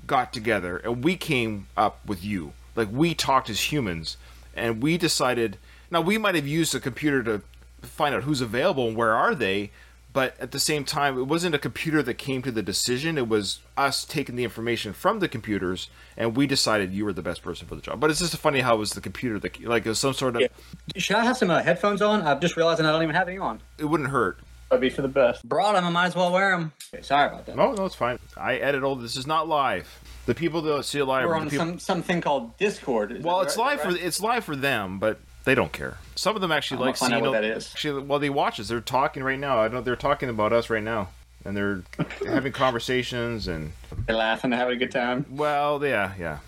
[0.07, 2.53] got together and we came up with you.
[2.75, 4.17] Like we talked as humans
[4.55, 5.59] and we decided.
[5.91, 7.43] Now we might have used a computer to
[7.83, 9.71] find out who's available and where are they,
[10.17, 13.19] but at the same time, it wasn't a computer that came to the decision.
[13.19, 17.21] It was us taking the information from the computers, and we decided you were the
[17.21, 18.01] best person for the job.
[18.01, 20.37] But it's just funny how it was the computer that, like, it was some sort
[20.37, 20.41] of.
[20.41, 20.49] Yeah.
[20.97, 22.23] Should I have some uh, headphones on?
[22.23, 23.61] I've just realized I don't even have any on.
[23.77, 24.39] It wouldn't hurt.
[24.71, 25.47] That'd be for the best.
[25.47, 26.73] Brought them, I might as well wear them.
[26.95, 27.55] Okay, sorry about that.
[27.55, 28.19] No, no, it's fine.
[28.39, 29.17] I edit all this.
[29.17, 30.01] Is not live.
[30.25, 31.27] The people that see it live.
[31.27, 33.13] We're on people- some something called Discord.
[33.13, 35.97] Is well, that it's right- live for it's live for them, but they don't care.
[36.17, 37.71] Some of them actually I'm like find seeing what that is.
[37.73, 38.69] Actually, well, they watch us.
[38.69, 39.61] They're talking right now.
[39.61, 41.09] I know they're talking about us right now,
[41.45, 41.83] and they're
[42.27, 43.73] having conversations and
[44.07, 45.25] They're laughing, they're having a good time.
[45.31, 46.39] well, yeah, yeah.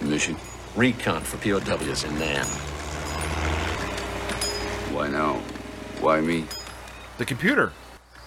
[0.00, 0.34] Mission?
[0.74, 2.46] Recon for POWs in Nam.
[4.94, 5.34] Why now?
[6.00, 6.46] Why me?
[7.18, 7.72] The computer.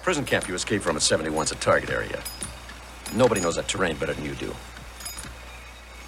[0.04, 2.22] Prison camp you escaped from at 71's a target area.
[3.16, 4.54] Nobody knows that terrain better than you do.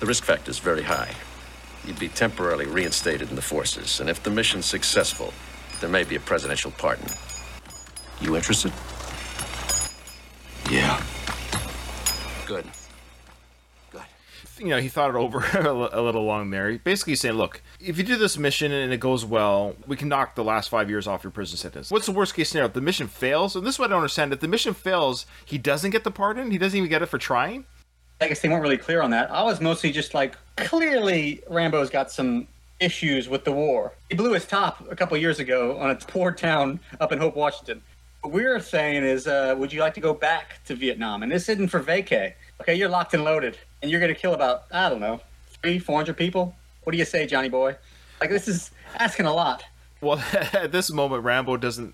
[0.01, 1.15] The risk factor is very high.
[1.87, 5.33] You'd be temporarily reinstated in the forces, and if the mission's successful,
[5.81, 7.07] there may be a presidential pardon.
[8.21, 8.71] You interested?
[10.71, 10.99] Yeah.
[12.47, 12.65] Good.
[13.91, 14.01] Good.
[14.57, 15.39] you know, he thought it over
[15.93, 16.71] a little long there.
[16.71, 20.09] He Basically saying, look, if you do this mission and it goes well, we can
[20.09, 21.91] knock the last five years off your prison sentence.
[21.91, 22.67] What's the worst case scenario?
[22.67, 24.33] If the mission fails, and this is what I don't understand.
[24.33, 26.49] If the mission fails, he doesn't get the pardon?
[26.49, 27.65] He doesn't even get it for trying?
[28.21, 29.29] I guess they weren't really clear on that.
[29.29, 32.47] I was mostly just like, clearly Rambo's got some
[32.79, 33.93] issues with the war.
[34.09, 37.35] He blew his top a couple years ago on a poor town up in Hope,
[37.35, 37.81] Washington.
[38.21, 41.23] What we're saying is, uh, would you like to go back to Vietnam?
[41.23, 42.33] And this isn't for vacay.
[42.61, 45.19] Okay, you're locked and loaded, and you're going to kill about, I don't know,
[45.61, 46.55] three, four hundred people.
[46.83, 47.75] What do you say, Johnny boy?
[48.21, 49.63] Like, this is asking a lot.
[50.01, 50.23] Well,
[50.53, 51.93] at this moment, Rambo doesn't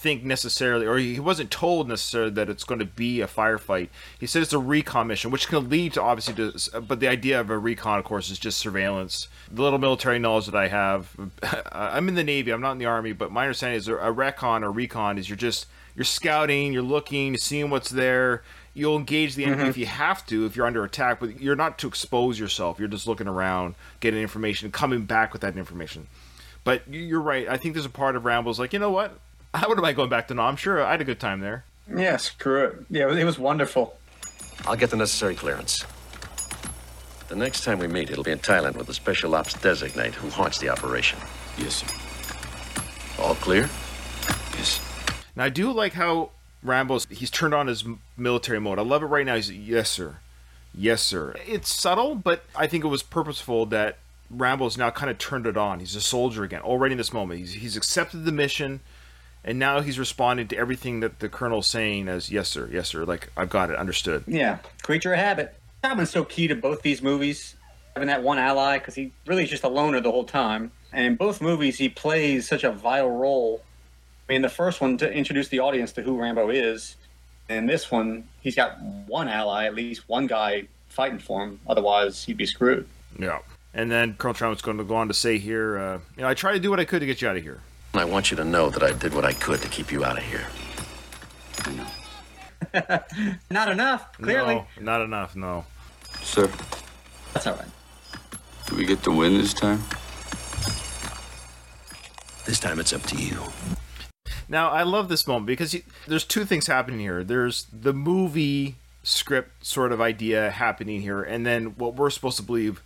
[0.00, 3.90] think necessarily, or he wasn't told necessarily that it's going to be a firefight.
[4.18, 7.38] He said it's a recon mission, which can lead to obviously to, but the idea
[7.38, 9.28] of a recon, of course, is just surveillance.
[9.50, 11.14] The little military knowledge that I have,
[11.72, 14.64] I'm in the Navy, I'm not in the Army, but my understanding is a recon
[14.64, 18.42] or recon is you're just you're scouting, you're looking, you're seeing what's there.
[18.72, 19.70] You'll engage the enemy mm-hmm.
[19.70, 22.78] if you have to, if you're under attack, but you're not to expose yourself.
[22.78, 26.06] You're just looking around, getting information, coming back with that information.
[26.62, 27.48] But you- you're right.
[27.48, 29.18] I think there's a part of Rambo's like, you know what?
[29.54, 30.56] I wouldn't mind going back to Nam.
[30.56, 31.64] Sure, I had a good time there.
[31.94, 32.84] Yeah, screw it.
[32.88, 33.96] Yeah, it was, wonderful.
[34.66, 35.84] I'll get the necessary clearance.
[37.28, 40.30] The next time we meet, it'll be in Thailand with the special ops designate who
[40.30, 41.18] haunts the operation.
[41.58, 43.22] Yes, sir.
[43.22, 43.68] All clear?
[44.56, 44.80] Yes.
[45.36, 46.30] Now I do like how
[46.62, 47.84] Rambo's he's turned on his
[48.16, 48.78] military mode.
[48.78, 49.36] I love it right now.
[49.36, 50.16] He's yes sir,
[50.74, 51.34] yes sir.
[51.46, 53.98] It's subtle, but I think it was purposeful that
[54.30, 55.80] Rambo's now kind of turned it on.
[55.80, 57.40] He's a soldier again already in this moment.
[57.40, 58.80] He's he's accepted the mission,
[59.44, 63.04] and now he's responding to everything that the colonel's saying as yes sir, yes sir.
[63.04, 64.24] Like I've got it, understood.
[64.26, 65.54] Yeah, creature of habit.
[65.82, 67.56] Trautman's so key to both these movies,
[67.94, 70.72] having that one ally, because he really is just a loner the whole time.
[70.92, 73.62] And in both movies, he plays such a vital role.
[74.28, 76.96] I mean, the first one to introduce the audience to who Rambo is,
[77.48, 81.60] and this one, he's got one ally, at least one guy fighting for him.
[81.66, 82.86] Otherwise, he'd be screwed.
[83.18, 83.38] Yeah.
[83.72, 86.34] And then Colonel Trautman's going to go on to say here, uh, you know, I
[86.34, 87.60] tried to do what I could to get you out of here.
[87.94, 90.16] I want you to know that I did what I could to keep you out
[90.16, 90.46] of here.
[91.64, 93.00] I know.
[93.50, 94.54] Not enough, clearly.
[94.54, 95.34] No, not enough.
[95.34, 95.64] No.
[96.22, 96.48] Sir,
[97.32, 97.66] That's all right.
[98.66, 99.82] do we get to win this time?
[102.46, 103.38] This time it's up to you.
[104.48, 107.24] Now I love this moment because you, there's two things happening here.
[107.24, 112.42] There's the movie script sort of idea happening here, and then what we're supposed to
[112.42, 112.82] believe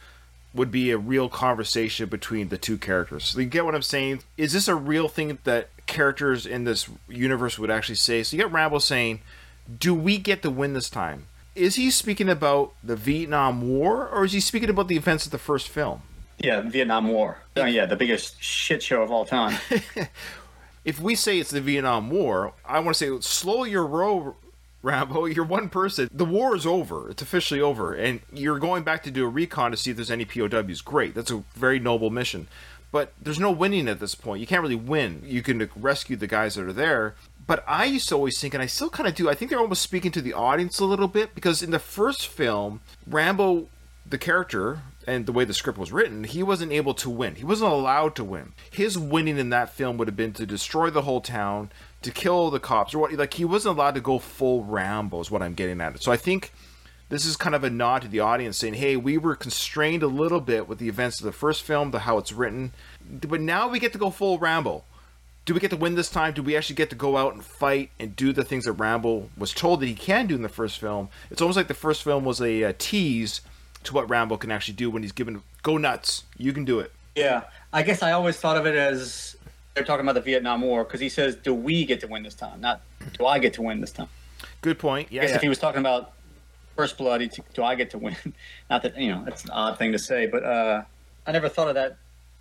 [0.55, 3.25] would be a real conversation between the two characters.
[3.25, 4.23] So you get what I'm saying?
[4.37, 8.23] Is this a real thing that characters in this universe would actually say?
[8.23, 9.21] So you get Rambo saying,
[9.79, 14.25] "Do we get to win this time?" Is he speaking about the Vietnam War, or
[14.25, 16.03] is he speaking about the events of the first film?
[16.39, 17.39] Yeah, Vietnam War.
[17.57, 19.59] Oh, yeah, the biggest shit show of all time.
[20.85, 24.37] if we say it's the Vietnam War, I want to say slow your roll,
[24.85, 25.25] Rambo.
[25.25, 26.09] You're one person.
[26.13, 27.11] The war is over.
[27.11, 30.11] It's officially over, and you're going back to do a recon to see if there's
[30.11, 30.83] any POWs.
[30.83, 31.15] Great.
[31.15, 32.47] That's a very noble mission.
[32.93, 34.41] But there's no winning at this point.
[34.41, 35.23] You can't really win.
[35.25, 37.17] You can rescue the guys that are there.
[37.47, 39.59] But I used to always think, and I still kind of do, I think they're
[39.59, 43.69] almost speaking to the audience a little bit because in the first film, Rambo,
[44.07, 47.35] the character, and the way the script was written, he wasn't able to win.
[47.35, 48.53] He wasn't allowed to win.
[48.71, 51.71] His winning in that film would have been to destroy the whole town,
[52.05, 53.13] to kill the cops, or what.
[53.13, 55.21] Like he wasn't allowed to go full Rambo.
[55.21, 56.03] Is what I'm getting at.
[56.03, 56.53] So I think
[57.09, 60.09] this is kind of a nod to the audience saying, "Hey, we were constrained a
[60.09, 63.69] little bit with the events of the first film, the how it's written, but now
[63.69, 64.85] we get to go full Rambo."
[65.47, 66.33] Do we get to win this time?
[66.33, 69.29] Do we actually get to go out and fight and do the things that Rambo
[69.37, 71.11] was told that he can do in the first film?
[71.31, 73.43] It's almost like the first film was a, a tease
[73.83, 76.25] to what Rambo can actually do when he's given go nuts.
[76.39, 76.93] You can do it.
[77.15, 79.34] Yeah, I guess I always thought of it as
[79.75, 82.35] they're talking about the Vietnam War because he says, "Do we get to win this
[82.35, 82.61] time?
[82.61, 82.81] Not
[83.19, 84.09] do I get to win this time?"
[84.61, 85.11] Good point.
[85.11, 85.21] Yeah.
[85.21, 85.37] I guess yeah.
[85.37, 86.13] if he was talking about
[86.77, 88.17] First Blood, he do I get to win?
[88.71, 90.83] Not that you know, that's an odd thing to say, but uh,
[91.27, 91.97] I never thought of that.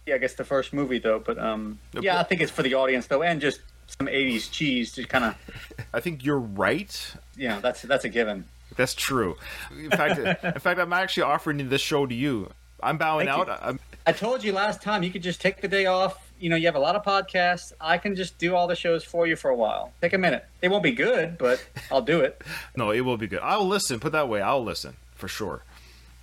[0.06, 2.74] Yeah, I guess the first movie though, but um, yeah, I think it's for the
[2.76, 5.86] audience though, and just some '80s cheese to kind of.
[5.94, 7.16] I think you're right.
[7.38, 8.46] Yeah, that's that's a given.
[8.76, 9.38] That's true.
[9.72, 12.50] In fact, in fact, I'm actually offering this show to you.
[12.82, 13.60] I'm bowing Thank out.
[13.62, 16.23] I'm, I told you last time you could just take the day off.
[16.40, 17.72] You know, you have a lot of podcasts.
[17.80, 19.94] I can just do all the shows for you for a while.
[20.02, 20.46] Take a minute.
[20.62, 22.42] It won't be good, but I'll do it.
[22.76, 23.40] no, it will be good.
[23.42, 24.00] I'll listen.
[24.00, 25.64] Put that way, I'll listen for sure.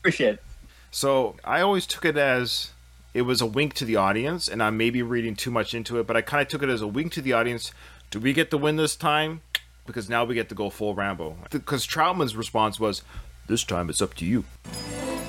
[0.01, 0.43] Appreciate it.
[0.91, 2.73] So I always took it as
[3.15, 5.99] it was a wink to the audience, and I may be reading too much into
[5.99, 7.73] it, but I kind of took it as a wink to the audience.
[8.11, 9.43] Do we get the win this time?
[9.87, 11.37] Because now we get to go full Rambo.
[11.51, 13.03] Because Trautman's response was,
[13.47, 14.45] "This time it's up to you."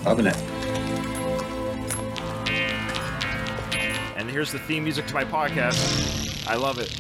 [0.06, 0.36] Loving it.
[0.36, 0.61] And
[4.32, 6.48] here's the theme music to my podcast.
[6.48, 6.96] I love it.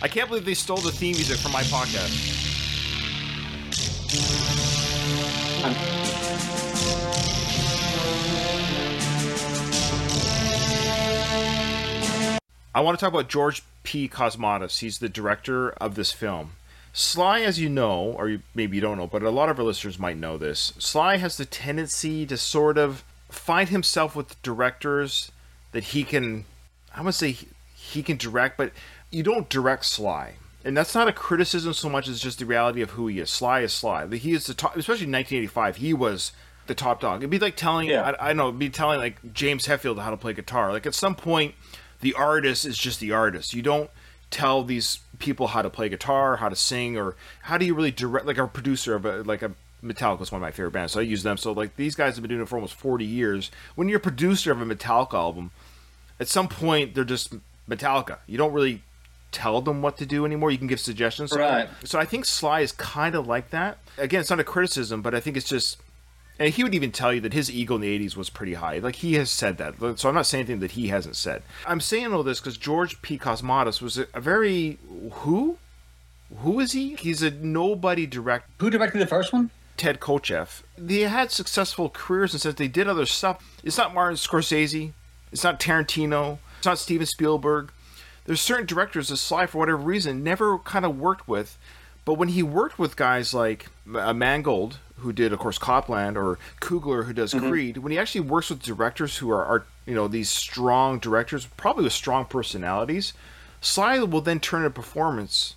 [0.00, 2.40] I can't believe they stole the theme music from my podcast.
[12.74, 14.08] I want to talk about George P.
[14.08, 14.78] Cosmatos.
[14.80, 16.52] He's the director of this film.
[16.94, 19.98] Sly, as you know, or maybe you don't know, but a lot of our listeners
[19.98, 20.72] might know this.
[20.78, 25.30] Sly has the tendency to sort of find himself with directors
[25.72, 26.44] that he can,
[26.94, 28.72] I would say he, he can direct, but
[29.10, 30.34] you don't direct Sly.
[30.64, 33.30] And that's not a criticism so much as just the reality of who he is.
[33.30, 34.06] Sly is Sly.
[34.14, 35.76] He is the top, especially in 1985.
[35.76, 36.32] He was
[36.68, 37.20] the top dog.
[37.20, 38.12] It'd be like telling, Yeah.
[38.20, 40.70] I, I know, it'd be telling like James Hetfield how to play guitar.
[40.72, 41.54] Like at some point,
[42.00, 43.54] the artist is just the artist.
[43.54, 43.90] You don't
[44.30, 47.90] tell these people how to play guitar, how to sing, or how do you really
[47.90, 48.26] direct?
[48.26, 49.52] Like a producer of a like a
[49.82, 51.36] Metallica is one of my favorite bands, so I use them.
[51.36, 53.50] So like these guys have been doing it for almost forty years.
[53.74, 55.50] When you're a producer of a Metallica album,
[56.20, 57.34] at some point they're just
[57.68, 58.18] Metallica.
[58.26, 58.82] You don't really
[59.30, 60.50] tell them what to do anymore.
[60.50, 61.30] You can give suggestions.
[61.30, 61.68] So- Right.
[61.84, 63.78] So I think Sly is kind of like that.
[63.98, 65.78] Again, it's not a criticism, but I think it's just.
[66.38, 68.78] And he would even tell you that his ego in the 80s was pretty high.
[68.78, 69.74] Like, he has said that.
[69.98, 71.42] So I'm not saying anything that he hasn't said.
[71.66, 73.18] I'm saying all this because George P.
[73.18, 74.78] Cosmatos was a, very.
[75.10, 75.58] Who?
[76.38, 76.94] Who is he?
[76.96, 78.46] He's a nobody director.
[78.58, 79.50] Who directed the first one?
[79.76, 80.62] Ted Kotcheff.
[80.76, 83.42] They had successful careers and since they did other stuff.
[83.62, 84.92] It's not Martin Scorsese.
[85.32, 86.38] It's not Tarantino.
[86.58, 87.72] It's not Steven Spielberg.
[88.24, 91.58] There's certain directors that Sly, for whatever reason, never kind of worked with.
[92.04, 96.38] But when he worked with guys like uh, Mangold, who did, of course, Copland, or
[96.60, 100.06] Coogler, who does Creed, when he actually works with directors who are, are, you know,
[100.08, 103.12] these strong directors, probably with strong personalities,
[103.60, 105.54] Sly will then turn a performance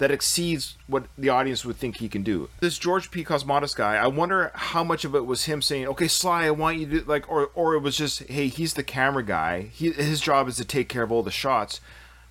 [0.00, 2.48] that exceeds what the audience would think he can do.
[2.60, 3.22] This George P.
[3.22, 6.78] Cosmatos guy, I wonder how much of it was him saying, "Okay, Sly, I want
[6.78, 9.68] you to like," or or it was just, "Hey, he's the camera guy.
[9.72, 11.80] He, his job is to take care of all the shots."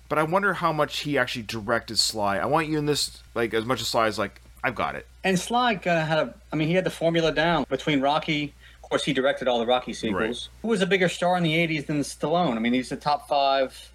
[0.08, 2.38] But I wonder how much he actually directed Sly.
[2.38, 5.06] I want you in this like as much as Sly is like, "I've got it."
[5.22, 8.52] And Sly uh, had a, I mean, he had the formula down between Rocky.
[8.82, 10.20] Of course, he directed all the Rocky sequels.
[10.20, 10.62] Right.
[10.62, 12.56] Who was a bigger star in the '80s than Stallone?
[12.56, 13.92] I mean, he's the top five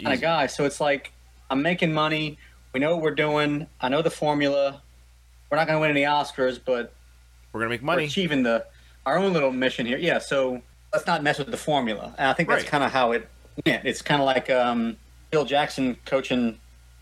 [0.00, 0.46] kind of guy.
[0.46, 1.10] So it's like,
[1.50, 2.38] I'm making money.
[2.76, 3.68] We know what we're doing.
[3.80, 4.82] I know the formula.
[5.48, 6.92] We're not going to win any Oscars, but
[7.50, 8.04] We're gonna make we're money.
[8.04, 8.66] achieving the
[9.06, 9.96] our own little mission here.
[9.96, 10.18] Yeah.
[10.18, 10.60] So
[10.92, 12.14] let's not mess with the formula.
[12.18, 12.70] And I think that's Right.
[12.70, 13.30] kind of how it
[13.64, 13.86] went.
[13.86, 14.98] It's kind of like um,
[15.30, 16.58] Bill Jackson coaching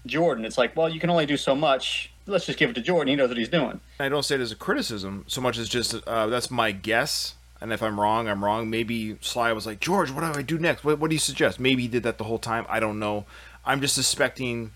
[0.07, 0.45] Jordan.
[0.45, 2.13] It's like, well, you can only do so much.
[2.29, 3.09] Let's just give it to Jordan.
[3.09, 3.81] He knows what he's doing.
[3.99, 7.35] I don't say it as a criticism so much as just uh, that's my guess.
[7.61, 8.71] And if I'm wrong, I'm wrong.
[8.71, 10.85] Maybe Sly was like, George, what do I do next?
[10.85, 11.59] What, what do you suggest?
[11.59, 12.65] Maybe he did that the whole time.
[12.69, 13.25] I don't know.
[13.65, 14.71] I'm just suspecting,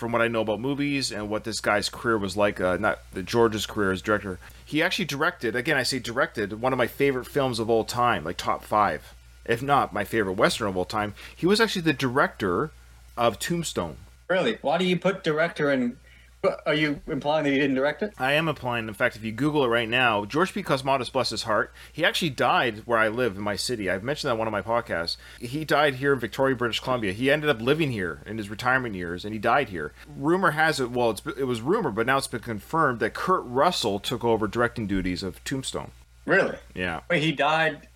[0.00, 2.98] from what I know about movies and what this guy's career was like, uh, not
[3.12, 4.40] the George's career as director.
[4.64, 5.54] He actually directed.
[5.54, 9.14] Again, I say directed one of my favorite films of all time, like top five,
[9.44, 11.14] if not my favorite western of all time.
[11.36, 12.70] He was actually the director
[13.16, 13.96] of Tombstone.
[14.28, 14.58] Really?
[14.62, 15.98] Why do you put director and
[16.66, 18.14] are you implying that he didn't direct it?
[18.18, 20.62] I am implying, in fact, if you Google it right now, George P.
[20.62, 23.90] Cosmatos, bless his heart, he actually died where I live in my city.
[23.90, 25.16] I've mentioned that in one of my podcasts.
[25.38, 27.12] He died here in Victoria, British Columbia.
[27.12, 29.92] He ended up living here in his retirement years, and he died here.
[30.16, 33.98] Rumor has it, well, it was rumor, but now it's been confirmed that Kurt Russell
[33.98, 35.90] took over directing duties of Tombstone.
[36.24, 36.56] Really?
[36.74, 37.00] Yeah.
[37.10, 37.88] Wait, he died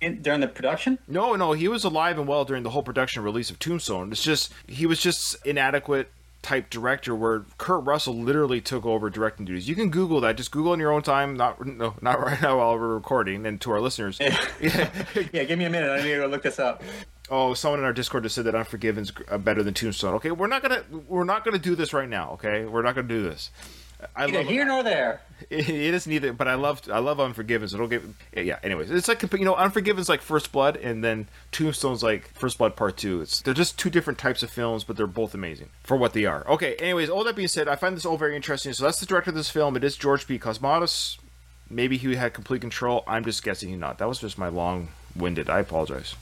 [0.00, 0.98] in, during the production?
[1.08, 4.12] No, no, he was alive and well during the whole production release of Tombstone.
[4.12, 6.10] It's just he was just inadequate
[6.46, 9.68] type director where Kurt Russell literally took over directing duties.
[9.68, 10.36] You can Google that.
[10.36, 11.36] Just Google in your own time.
[11.36, 13.44] Not no, not right now while we're recording.
[13.44, 14.38] And to our listeners, yeah,
[15.32, 15.90] yeah give me a minute.
[15.90, 16.84] I need to go look this up.
[17.28, 20.14] Oh, someone in our Discord just said that Unforgiven's uh, better than Tombstone.
[20.14, 22.30] Okay, we're not gonna we're not gonna do this right now.
[22.34, 23.50] Okay, we're not gonna do this.
[24.14, 25.20] I Neither love, here nor there.
[25.50, 27.68] It, it is neither, but I love I love Unforgiven.
[27.68, 28.02] So don't get
[28.34, 28.58] yeah.
[28.62, 32.74] Anyways, it's like you know Unforgiven's like First Blood, and then Tombstone's like First Blood
[32.74, 33.20] Part Two.
[33.20, 36.24] It's they're just two different types of films, but they're both amazing for what they
[36.24, 36.46] are.
[36.48, 36.74] Okay.
[36.76, 38.72] Anyways, all that being said, I find this all very interesting.
[38.72, 39.76] So that's the director of this film.
[39.76, 40.38] It is George P.
[40.38, 41.18] Cosmatos.
[41.68, 43.04] Maybe he had complete control.
[43.06, 43.98] I'm just guessing he not.
[43.98, 45.50] That was just my long-winded.
[45.50, 46.14] I apologize.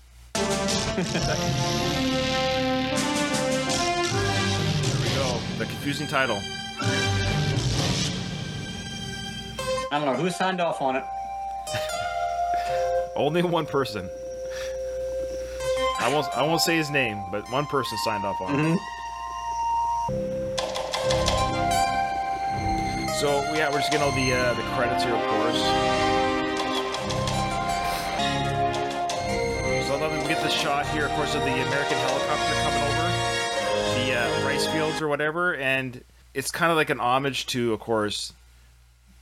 [0.34, 0.44] there
[4.96, 5.38] we go.
[5.58, 6.40] The confusing title.
[9.90, 11.04] I don't know who signed off on it.
[13.16, 14.08] Only one person.
[16.00, 16.26] I won't.
[16.36, 18.74] I won't say his name, but one person signed off on mm-hmm.
[18.74, 18.80] it.
[23.18, 25.58] So yeah, we're just getting all the uh, the credits here, of course.
[29.88, 33.08] So let me get the shot here, of course, of the American helicopter coming over
[33.98, 37.80] the uh, rice fields or whatever, and it's kind of like an homage to, of
[37.80, 38.34] course,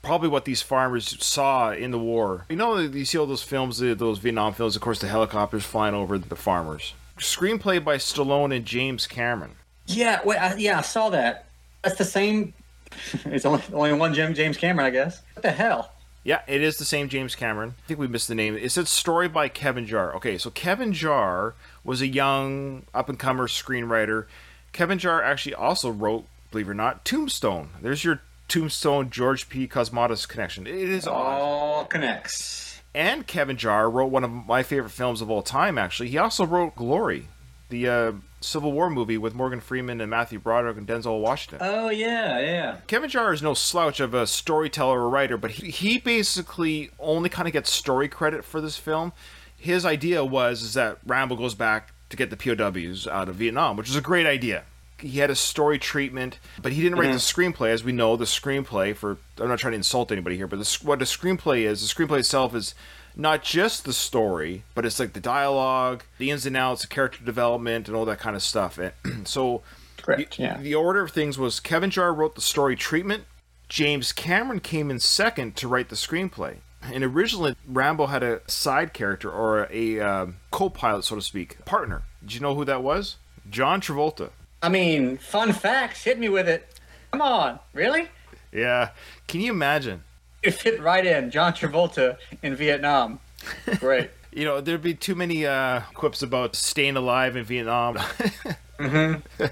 [0.06, 2.46] probably what these farmers saw in the war.
[2.48, 5.94] You know, you see all those films, those Vietnam films, of course, the helicopters flying
[5.94, 6.94] over the farmers.
[7.18, 9.56] Screenplay by Stallone and James Cameron.
[9.86, 11.46] Yeah, wait, I, yeah, I saw that.
[11.82, 12.54] That's the same.
[13.24, 15.22] it's only only one Jim James Cameron, I guess.
[15.34, 15.92] What the hell?
[16.24, 17.74] Yeah, it is the same James Cameron.
[17.84, 18.56] I think we missed the name.
[18.56, 20.14] It said story by Kevin Jarre.
[20.16, 21.52] Okay, so Kevin Jarre
[21.84, 24.26] was a young up and comer screenwriter.
[24.72, 27.70] Kevin Jarre actually also wrote, believe it or not, Tombstone.
[27.80, 29.66] There's your Tombstone George P.
[29.66, 30.66] Cosmatos connection.
[30.66, 31.90] It is all odd.
[31.90, 32.80] connects.
[32.94, 35.76] And Kevin Jarre wrote one of my favorite films of all time.
[35.76, 37.28] Actually, he also wrote Glory,
[37.68, 41.58] the uh, Civil War movie with Morgan Freeman and Matthew Broderick and Denzel Washington.
[41.60, 42.76] Oh yeah, yeah.
[42.86, 47.28] Kevin Jarre is no slouch of a storyteller or writer, but he, he basically only
[47.28, 49.12] kind of gets story credit for this film.
[49.56, 53.76] His idea was is that Rambo goes back to get the POWs out of Vietnam,
[53.76, 54.64] which is a great idea
[54.98, 57.14] he had a story treatment, but he didn't write mm-hmm.
[57.14, 57.70] the screenplay.
[57.70, 60.78] As we know, the screenplay for I'm not trying to insult anybody here, but the,
[60.82, 62.74] what a screenplay is, the screenplay itself is
[63.16, 67.24] not just the story, but it's like the dialogue, the ins and outs, the character
[67.24, 68.78] development, and all that kind of stuff.
[68.78, 68.92] And
[69.28, 69.62] so,
[69.96, 70.58] Correct, the, yeah.
[70.58, 73.24] the order of things was Kevin Jarre wrote the story treatment.
[73.68, 76.58] James Cameron came in second to write the screenplay.
[76.82, 82.02] And originally, Rambo had a side character or a uh, co-pilot, so to speak, partner.
[82.20, 83.16] Did you know who that was?
[83.50, 84.30] John Travolta.
[84.66, 86.02] I mean, fun facts.
[86.02, 86.68] Hit me with it.
[87.12, 88.08] Come on, really?
[88.50, 88.90] Yeah.
[89.28, 90.02] Can you imagine?
[90.42, 91.30] It fit right in.
[91.30, 93.20] John Travolta in Vietnam.
[93.78, 94.10] Great.
[94.32, 97.94] you know, there'd be too many uh, quips about staying alive in Vietnam.
[98.80, 99.44] mm-hmm.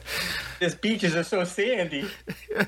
[0.60, 2.10] These beaches are so sandy.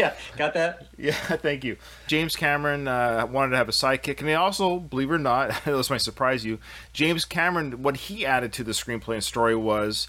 [0.00, 0.86] yeah, got that?
[0.96, 1.76] Yeah, thank you.
[2.06, 5.52] James Cameron uh, wanted to have a sidekick, and he also, believe it or not,
[5.64, 6.58] this might surprise you,
[6.92, 10.08] James Cameron, what he added to the screenplay and story was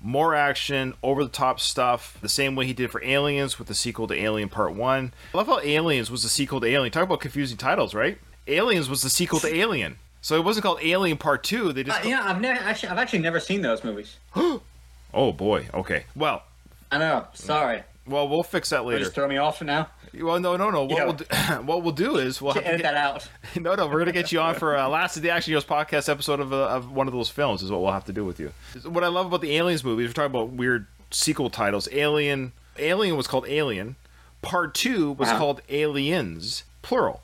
[0.00, 3.74] more action, over the top stuff, the same way he did for Aliens with the
[3.74, 5.12] sequel to Alien Part 1.
[5.32, 6.92] I love how Aliens was the sequel to Alien.
[6.92, 8.18] Talk about confusing titles, right?
[8.48, 9.98] Aliens was the sequel to Alien.
[10.20, 11.72] So it wasn't called Alien Part 2.
[11.72, 14.16] They just uh, Yeah, I've never actually I've actually never seen those movies.
[14.36, 15.68] oh boy.
[15.74, 16.04] Okay.
[16.14, 16.44] Well,
[16.90, 17.26] I know.
[17.34, 17.82] Sorry.
[18.06, 19.00] Well, we'll fix that later.
[19.00, 19.88] Just throw me off for now.
[20.14, 20.84] Well, no, no, no.
[20.84, 21.04] What yeah.
[21.04, 21.24] we'll do,
[21.66, 23.28] what we'll do is we'll edit get, that out.
[23.60, 26.08] No, no, we're gonna get you on for uh, last of the Action Heroes podcast
[26.08, 27.62] episode of, uh, of one of those films.
[27.62, 28.52] Is what we'll have to do with you.
[28.84, 31.88] What I love about the Aliens movies, we're talking about weird sequel titles.
[31.92, 33.96] Alien, Alien was called Alien.
[34.42, 35.38] Part two was wow.
[35.38, 37.22] called Aliens, plural.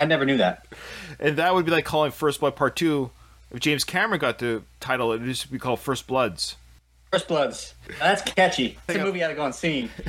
[0.00, 0.66] I never knew that.
[1.20, 3.10] And that would be like calling First Blood Part two.
[3.50, 6.56] If James Cameron got the title, it would just be called First Bloods.
[7.10, 7.74] First Bloods.
[7.98, 8.78] That's catchy.
[8.88, 9.90] It's a movie I gotta go and see.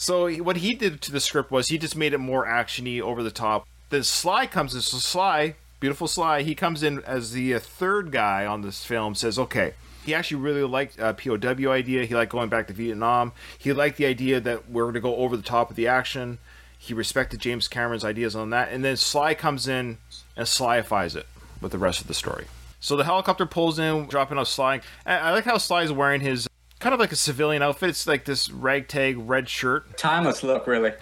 [0.00, 3.24] So what he did to the script was he just made it more actiony, over
[3.24, 3.66] the top.
[3.90, 4.80] Then Sly comes in.
[4.80, 9.16] So Sly, beautiful Sly, he comes in as the uh, third guy on this film.
[9.16, 12.04] Says, okay, he actually really liked uh, POW idea.
[12.04, 13.32] He liked going back to Vietnam.
[13.58, 16.38] He liked the idea that we're going to go over the top of the action.
[16.78, 18.70] He respected James Cameron's ideas on that.
[18.70, 19.98] And then Sly comes in
[20.36, 21.26] and Slyifies it
[21.60, 22.46] with the rest of the story.
[22.80, 24.80] So the helicopter pulls in, dropping off Sly.
[25.04, 26.48] I, I like how Sly's wearing his
[26.78, 27.90] kind of like a civilian outfit.
[27.90, 29.96] It's like this ragtag red shirt.
[29.96, 30.92] Timeless look, really.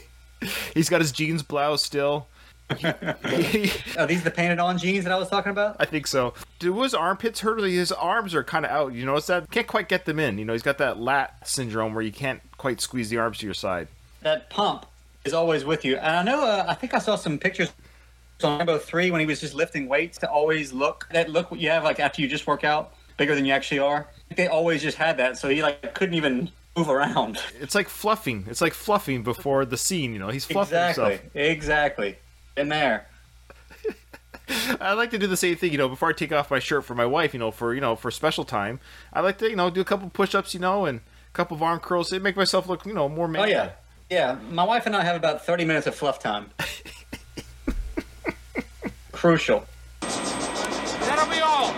[0.74, 2.28] He's got his jeans blouse still.
[2.84, 5.76] Are these the painted on jeans that I was talking about?
[5.80, 6.34] I think so.
[6.58, 7.60] Do his armpits hurt?
[7.62, 8.92] His arms are kind of out.
[8.92, 9.50] You notice that?
[9.50, 10.38] Can't quite get them in.
[10.38, 13.46] You know, he's got that lat syndrome where you can't quite squeeze the arms to
[13.46, 13.88] your side.
[14.20, 14.84] That pump
[15.24, 15.96] is always with you.
[15.96, 17.72] And I know, uh, I think I saw some pictures
[18.44, 21.60] on Rambo 3 when he was just lifting weights to always look that look what
[21.60, 24.06] you have like after you just work out bigger than you actually are.
[24.36, 25.36] They always just had that.
[25.38, 27.38] So he like couldn't even move around.
[27.60, 28.46] It's like fluffing.
[28.48, 30.12] It's like fluffing before the scene.
[30.12, 31.10] You know, he's fluffing Exactly.
[31.10, 31.30] himself.
[31.34, 32.18] Exactly.
[32.56, 33.08] In there.
[34.80, 36.84] I like to do the same thing, you know, before I take off my shirt
[36.84, 38.80] for my wife, you know, for you know, for special time.
[39.12, 41.62] I like to, you know, do a couple push-ups, you know, and a couple of
[41.62, 42.12] arm curls.
[42.12, 43.52] It make myself look, you know, more manly.
[43.54, 43.70] Oh yeah.
[44.08, 44.38] Yeah.
[44.50, 46.50] My wife and I have about 30 minutes of fluff time.
[49.18, 49.66] Crucial.
[50.00, 51.72] That'll be all.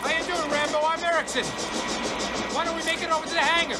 [0.00, 0.78] How you doing, Rambo?
[0.82, 1.44] I'm Erickson.
[2.54, 3.74] Why don't we make it over to the hangar?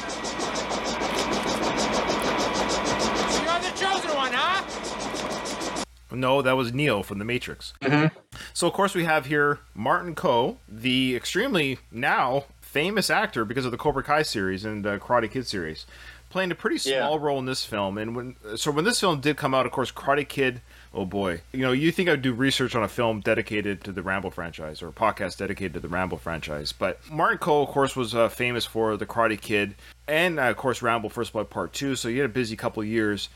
[3.43, 5.85] You're the chosen one, huh?
[6.11, 7.73] No, that was Neo from The Matrix.
[7.81, 8.15] Mm-hmm.
[8.53, 13.71] So, of course, we have here Martin Kove, the extremely now famous actor because of
[13.71, 15.87] the Cobra Kai series and uh, Karate Kid series,
[16.29, 16.99] playing a pretty Yeah.
[17.07, 17.97] small role in this film.
[17.97, 20.61] And when so when this film did come out, of course, Karate Kid.
[20.97, 24.01] Oh boy, you know, you think I'd do research on a film dedicated to the
[24.01, 27.97] Rambo franchise or a podcast dedicated to the Rambo franchise, but Martin Kove, of course,
[27.97, 29.75] was uh, famous for the Karate Kid
[30.07, 31.95] and, uh, of course, Rambo: First Blood Part Two.
[31.97, 33.27] So he had a busy couple of years.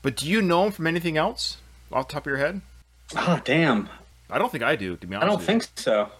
[0.00, 1.56] But do you know him from anything else
[1.92, 2.60] off the top of your head?
[3.16, 3.88] Oh, damn.
[4.30, 5.26] I don't think I do, to be honest.
[5.26, 6.10] I don't think so.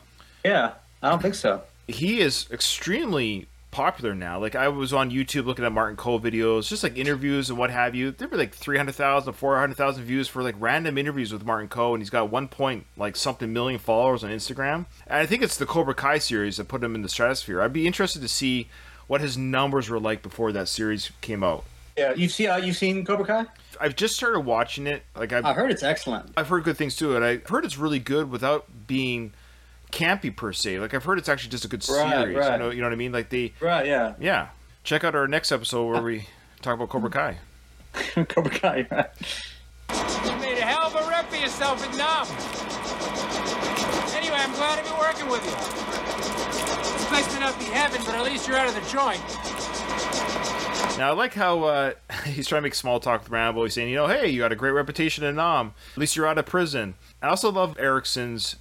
[0.44, 0.72] Yeah.
[1.02, 1.62] I don't think so.
[1.86, 4.38] he is extremely popular now.
[4.38, 7.70] Like I was on YouTube looking at Martin Kove videos, just like interviews and what
[7.70, 8.10] have you.
[8.10, 12.10] There were like 300,000, 400,000 views for like random interviews with Martin Kove, and he's
[12.10, 14.86] got one point like something million followers on Instagram.
[15.06, 17.60] And I think it's the Cobra Kai series that put him in the stratosphere.
[17.60, 18.68] I'd be interested to see
[19.06, 21.64] what his numbers were like before that series came out.
[21.96, 22.14] Yeah.
[22.14, 23.46] You see, uh, you've seen Cobra Kai?
[23.80, 25.02] I've just started watching it.
[25.16, 26.30] Like I've, I heard it's excellent.
[26.36, 29.32] I've heard good things too, and I've heard it's really good without being
[29.92, 30.78] campy per se.
[30.80, 32.36] Like I've heard it's actually just a good Right, series.
[32.46, 33.12] You know, you know what I mean?
[33.12, 33.86] Like the Right.
[33.86, 34.14] Yeah.
[34.20, 34.48] Yeah.
[34.84, 36.26] Check out our next episode where we
[36.62, 37.38] talk about Cobra Kai.
[38.28, 38.86] Cobra Kai.
[38.90, 39.10] Right.
[40.24, 42.26] You made a hell of a rep for yourself at Nam.
[44.16, 45.52] Anyway, I'm glad to be working with you.
[46.92, 49.20] This place may not be heaven, but at least you're out of the joint.
[50.98, 51.92] Now, I like how uh,
[52.24, 53.62] he's trying to make small talk with Rambo.
[53.64, 55.72] He's saying, you know, hey, you got a great reputation in Nam.
[55.92, 56.94] At least you're out of prison.
[57.22, 58.56] I also love Erickson's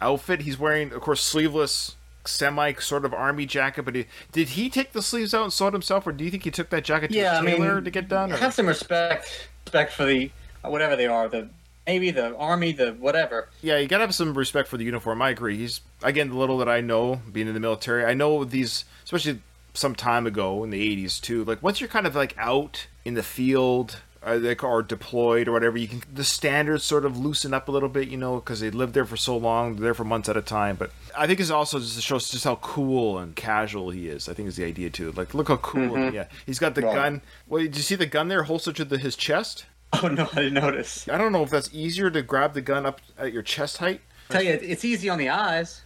[0.00, 0.42] outfit.
[0.42, 3.82] He's wearing, of course, sleeveless, semi sort of army jacket.
[3.84, 6.30] But he, did he take the sleeves out and sew it himself, or do you
[6.30, 8.32] think he took that jacket to Yeah, a I mean, tailor to get done?
[8.32, 10.30] or- Have some respect, respect for uh, the
[10.62, 11.48] whatever they are, the
[11.86, 13.48] Maybe the Army, the whatever.
[13.62, 15.22] Yeah, you gotta have some respect for the uniform.
[15.22, 15.56] I agree.
[15.56, 18.04] He's again the little that I know, being in the military.
[18.04, 19.40] I know these, especially
[19.72, 21.44] some time ago in the '80s too.
[21.44, 25.52] Like once you're kind of like out in the field, or, like, or deployed or
[25.52, 28.60] whatever, you can the standards sort of loosen up a little bit, you know, because
[28.60, 30.76] they lived there for so long, they're there for months at a time.
[30.76, 34.28] But I think it's also just shows just how cool and casual he is.
[34.28, 35.12] I think is the idea too.
[35.12, 35.90] Like look how cool.
[35.90, 36.14] Mm-hmm.
[36.14, 36.94] Yeah, he's got the Right.
[36.94, 37.22] gun.
[37.46, 39.64] Wait, did you see the gun there holstered to the, his chest?
[40.02, 41.08] Oh no, I didn't notice.
[41.08, 44.00] I don't know if that's easier to grab the gun up at your chest height.
[44.28, 45.82] tell you, it's easy on the eyes.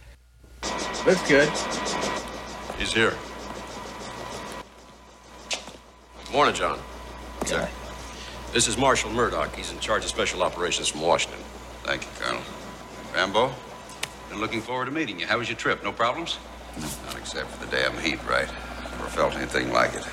[1.05, 1.47] Looks good.
[2.79, 3.13] He's here.
[6.25, 6.79] Good Morning, John.
[7.45, 7.67] Sorry.
[8.53, 9.55] This is Marshall Murdock.
[9.55, 11.39] He's in charge of special operations from Washington.
[11.83, 12.41] Thank you, Colonel.
[13.13, 13.49] Rambo,
[14.29, 15.25] been looking forward to meeting you.
[15.25, 15.81] How was your trip?
[15.85, 16.37] No problems?
[17.05, 18.49] Not except for the damn heat, right?
[18.91, 20.05] Never felt anything like it.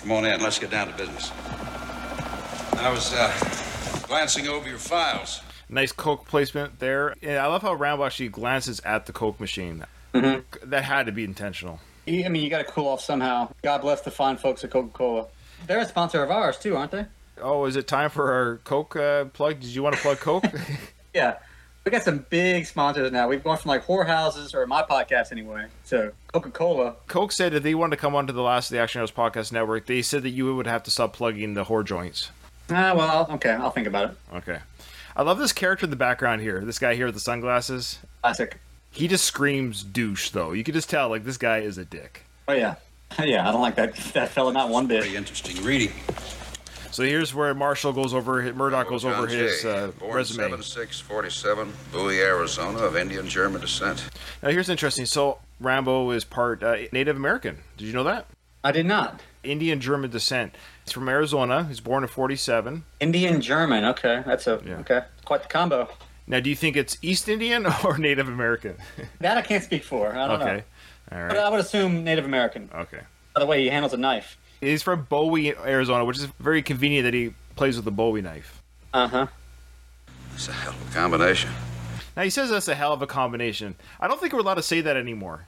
[0.00, 0.40] Come on in.
[0.40, 1.30] Let's get down to business.
[2.78, 5.42] I was uh, glancing over your files.
[5.68, 7.14] Nice Coke placement there.
[7.20, 9.84] Yeah, I love how Rambo actually glances at the Coke machine.
[10.12, 11.80] That had to be intentional.
[12.08, 13.52] I mean, you got to cool off somehow.
[13.62, 15.26] God bless the fine folks at Coca-Cola.
[15.66, 17.04] They're a sponsor of ours too, aren't they?
[17.42, 19.60] Oh, is it time for our Coke uh, plug?
[19.60, 20.44] Did you want to plug Coke?
[21.12, 21.38] Yeah.
[21.84, 23.26] We got some big sponsors now.
[23.26, 26.94] We've gone from like whorehouses, or my podcast anyway, to Coca-Cola.
[27.08, 29.50] Coke said that they wanted to come onto the last of the Action Heroes podcast
[29.50, 32.30] network, they said that you would have to stop plugging the whore joints.
[32.70, 34.16] Ah, well, okay, I'll think about it.
[34.34, 34.58] Okay.
[35.16, 36.60] I love this character in the background here.
[36.60, 37.98] This guy here with the sunglasses.
[38.22, 38.60] Classic.
[38.92, 40.52] He just screams douche, though.
[40.52, 42.24] You can just tell, like, this guy is a dick.
[42.46, 42.76] Oh yeah,
[43.22, 43.48] yeah.
[43.48, 45.02] I don't like that that fella not one bit.
[45.02, 45.92] Very interesting reading.
[46.92, 50.50] So here's where Marshall goes over, Murdock goes over John his Jay, uh, born resume.
[50.50, 54.04] 7647, Bowie, Arizona, of Indian German descent.
[54.42, 55.06] Now here's interesting.
[55.06, 57.58] So Rambo is part uh, Native American.
[57.76, 58.26] Did you know that?
[58.64, 59.20] I did not.
[59.42, 60.54] Indian German descent.
[60.84, 61.64] He's from Arizona.
[61.64, 62.84] He's born in 47.
[62.98, 63.84] Indian German.
[63.84, 64.78] Okay, that's a Yeah.
[64.78, 65.02] okay.
[65.24, 65.88] Quite the combo.
[66.26, 68.76] Now, do you think it's East Indian or Native American?
[69.20, 70.14] That I can't speak for.
[70.14, 70.64] I don't okay.
[71.12, 71.18] know.
[71.18, 71.38] All But.
[71.38, 72.68] I would assume Native American.
[72.74, 73.00] Okay.
[73.34, 74.36] By the way he handles a knife.
[74.60, 78.62] He's from Bowie, Arizona, which is very convenient that he plays with the Bowie knife.
[78.92, 79.26] Uh huh.
[80.34, 81.50] It's a hell of a combination.
[82.16, 83.76] Now, he says that's a hell of a combination.
[84.00, 85.46] I don't think we're allowed to say that anymore.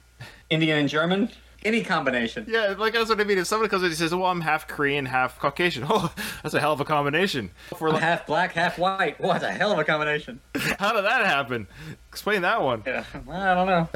[0.49, 1.29] Indian and German.
[1.65, 2.45] Any combination.
[2.49, 3.37] Yeah, like that's what I mean.
[3.37, 6.59] If someone comes in and says, "Well, I'm half Korean, half Caucasian," oh, that's a
[6.59, 7.51] hell of a combination.
[7.71, 9.19] If we're like, Half black, half white.
[9.21, 10.41] What a hell of a combination.
[10.79, 11.67] how did that happen?
[12.09, 12.83] Explain that one.
[12.85, 13.05] Yeah.
[13.31, 13.87] I don't know.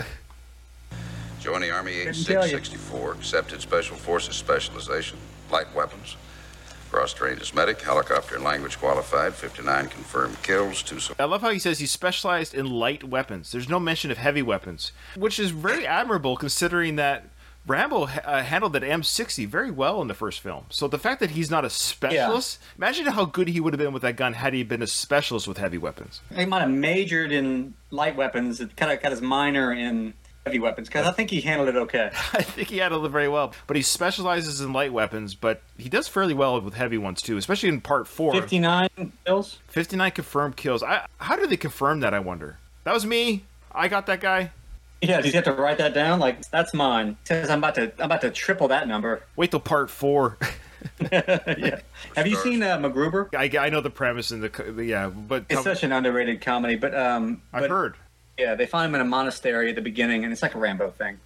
[1.48, 2.58] Joined the Army age Couldn't tell you.
[2.58, 5.18] 664, accepted Special Forces specialization,
[5.50, 6.18] light weapons.
[6.92, 11.60] Cross-trained as medic, helicopter and language qualified, 59 confirmed kills, two I love how he
[11.60, 13.54] says he's specialized in light weapons.
[13.54, 17.30] There's no mention of heavy weapons, which is very admirable considering that
[17.66, 20.66] Rambo uh, handled that M60 very well in the first film.
[20.70, 23.94] So the fact that he's not a specialist, imagine how good he would have been
[23.94, 26.20] with that gun had he been a specialist with heavy weapons.
[26.36, 28.60] He might have majored in light weapons.
[28.60, 30.14] It kind of got his minor in
[30.48, 32.10] heavy weapons because I think he handled it okay.
[32.34, 33.54] I think he handled it very well.
[33.68, 37.38] But he specializes in light weapons, but he does fairly well with heavy ones too,
[37.38, 38.34] especially in part four.
[38.34, 38.90] 59
[39.26, 39.60] kills.
[39.68, 40.84] 59 confirmed kills.
[40.84, 42.58] I, how do they confirm that, I wonder?
[42.84, 43.44] That was me.
[43.72, 44.52] I got that guy.
[45.02, 46.20] Yeah, does he have to write that down?
[46.20, 47.18] Like that's mine.
[47.26, 49.22] Says I'm about to I'm about to triple that number.
[49.36, 50.38] Wait till part four.
[51.12, 51.80] yeah.
[52.16, 53.34] Have you seen uh, MacGruber?
[53.36, 56.76] I, I know the premise and the co- yeah, but It's such an underrated comedy,
[56.76, 57.96] but um, I've but, heard.
[58.38, 60.92] Yeah, they find him in a monastery at the beginning, and it's like a Rambo
[60.92, 61.20] thing.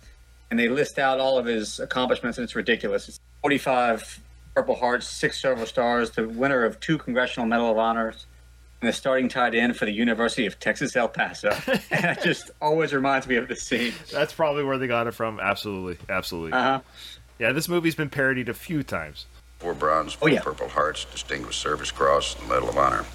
[0.50, 3.08] And they list out all of his accomplishments, and it's ridiculous.
[3.10, 4.22] It's 45
[4.56, 8.26] Purple Hearts, six Silver Stars, the winner of two Congressional Medal of Honors,
[8.82, 11.50] and the starting tight end for the University of Texas El Paso.
[11.92, 13.94] and it just always reminds me of the scene.
[14.12, 15.40] That's probably where they got it from.
[15.40, 16.54] Absolutely, absolutely.
[16.54, 16.80] Uh huh.
[17.40, 19.26] Yeah, this movie's been parodied a few times.
[19.60, 20.42] Four bronze, four Oh, yeah.
[20.42, 23.06] Purple Hearts, Distinguished Service Cross, and Medal of Honor.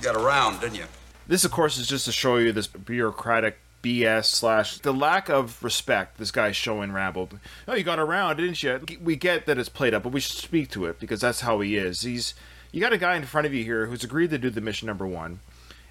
[0.00, 0.84] You got around, didn't you?
[1.26, 5.62] This, of course, is just to show you this bureaucratic BS slash the lack of
[5.62, 7.28] respect this guy's showing Rambo.
[7.68, 8.80] Oh, you got around, didn't you?
[9.02, 11.60] We get that it's played up, but we should speak to it because that's how
[11.60, 12.00] he is.
[12.00, 12.34] He's
[12.72, 14.86] you got a guy in front of you here who's agreed to do the mission
[14.86, 15.40] number one,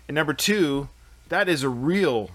[0.07, 0.89] and number two,
[1.29, 2.31] that is a real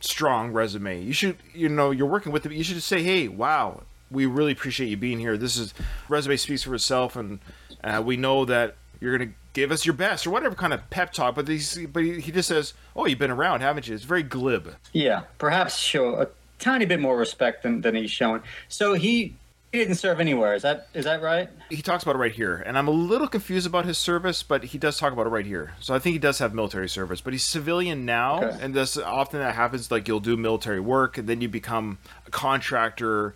[0.00, 1.02] strong resume.
[1.02, 2.52] You should, you know, you're working with him.
[2.52, 5.36] You should just say, hey, wow, we really appreciate you being here.
[5.36, 5.74] This is
[6.08, 7.40] resume speaks for itself, and
[7.82, 11.12] uh, we know that you're gonna give us your best or whatever kind of pep
[11.12, 11.34] talk.
[11.34, 13.94] But he's, but he, just says, oh, you've been around, haven't you?
[13.94, 14.74] It's very glib.
[14.92, 16.28] Yeah, perhaps show a
[16.58, 18.42] tiny bit more respect than, than he's showing.
[18.68, 19.34] So he
[19.72, 20.54] he didn't serve anywhere.
[20.54, 21.48] Is that is that right?
[21.68, 24.64] He talks about it right here, and I'm a little confused about his service, but
[24.64, 25.74] he does talk about it right here.
[25.80, 28.58] So I think he does have military service, but he's civilian now, Okay.
[28.60, 29.90] and this often that happens.
[29.90, 33.34] Like you'll do military work, and then you become a contractor,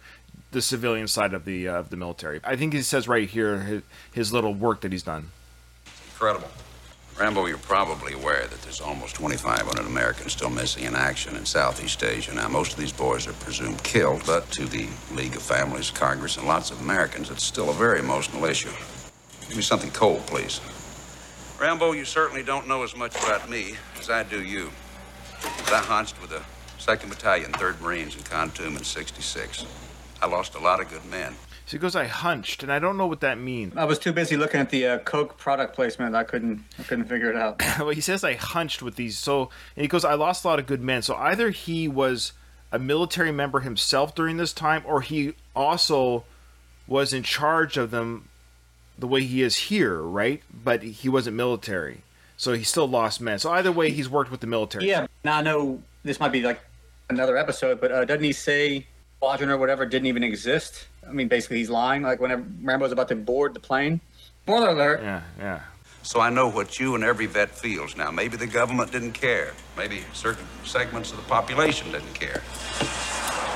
[0.51, 2.41] the civilian side of the uh, of the military.
[2.43, 5.31] I think he says right here his, his little work that he's done.
[6.15, 6.49] Incredible.
[7.19, 12.05] Rambo, you're probably aware that there's almost 2,500 Americans still missing in action in Southeast
[12.05, 12.33] Asia.
[12.33, 16.37] Now, most of these boys are presumed killed, but to the League of Families, Congress,
[16.37, 18.71] and lots of Americans, it's still a very emotional issue.
[19.49, 20.61] Give me something cold, please.
[21.61, 24.71] Rambo, you certainly don't know as much about me as I do you.
[25.73, 26.43] I hunched with the
[26.79, 29.67] 2nd Battalion, 3rd Marines in Khartoum in 66.
[30.23, 31.35] I lost a lot of good men.
[31.67, 33.75] So he goes, I hunched, and I don't know what that means.
[33.77, 36.15] I was too busy looking at the uh, Coke product placement.
[36.15, 37.63] I couldn't I couldn't figure it out.
[37.79, 39.17] well, he says I hunched with these.
[39.19, 41.01] So and he goes, I lost a lot of good men.
[41.03, 42.33] So either he was
[42.71, 46.25] a military member himself during this time, or he also
[46.87, 48.29] was in charge of them
[48.99, 50.43] the way he is here, right?
[50.53, 52.03] But he wasn't military,
[52.37, 53.39] so he still lost men.
[53.39, 54.87] So either way, he's worked with the military.
[54.89, 55.07] Yeah.
[55.25, 56.61] Now I know this might be like
[57.09, 58.87] another episode, but uh, doesn't he say
[59.25, 60.87] squadron or whatever didn't even exist?
[61.09, 62.03] I mean, basically he's lying.
[62.03, 64.01] Like whenever Rambo's about to board the plane.
[64.43, 65.01] Spoiler alert.
[65.03, 65.61] yeah, yeah.
[66.03, 68.11] So I know what you and every vet feels now.
[68.11, 69.55] Maybe the government didn't care.
[69.79, 72.43] Maybe certain segments of the population didn't care.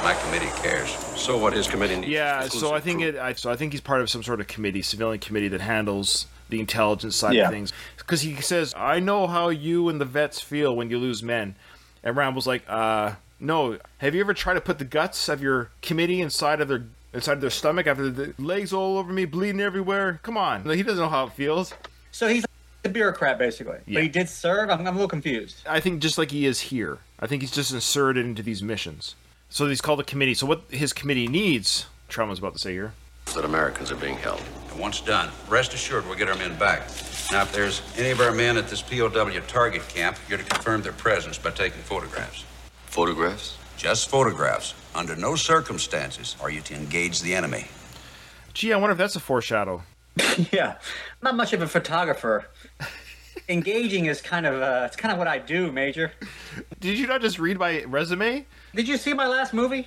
[0.03, 0.89] My committee cares.
[1.17, 2.09] So what his committee needs?
[2.09, 3.17] Yeah, so I think proof.
[3.17, 3.19] it.
[3.19, 6.27] I, so I think he's part of some sort of committee, civilian committee that handles
[6.49, 7.49] the intelligence side Yeah.
[7.49, 7.73] of things.
[7.99, 11.55] Because he says, "I know how you and the vets feel when you lose men,"
[12.03, 13.79] and Rambo's like, "Uh, no.
[13.99, 17.35] Have you ever tried to put the guts of your committee inside of their inside
[17.35, 20.21] of their stomach after the legs all over me, bleeding everywhere?
[20.23, 21.73] Come on, he doesn't know how it feels.
[22.11, 22.45] So he's
[22.85, 23.79] a bureaucrat basically.
[23.87, 23.95] Yeah.
[23.95, 24.71] But he did serve.
[24.71, 25.57] I'm, I'm a little confused.
[25.67, 26.99] I think just like he is here.
[27.21, 29.15] I think he's just inserted into these missions.
[29.51, 30.35] So he's called a committee.
[30.35, 32.93] So what his committee needs, Trump about to say here."
[33.35, 34.43] that Americans are being held.
[34.71, 36.89] And once done, rest assured we'll get our men back.
[37.31, 39.09] Now, if there's any of our men at this POW
[39.47, 42.45] target camp, you're to confirm their presence by taking photographs.
[42.99, 43.57] Photographs?
[43.77, 44.75] Just photographs.
[44.93, 47.69] Under no circumstances are you to engage the enemy.
[48.55, 49.85] Gee, I wonder if that's a foreshadow.
[50.51, 50.79] yeah.
[51.23, 52.47] Not much of a photographer.
[53.49, 56.11] engaging is kind of uh, it's kind of what I do, Major.
[56.81, 58.45] Did you not just read my resume?
[58.75, 59.87] Did you see my last movie?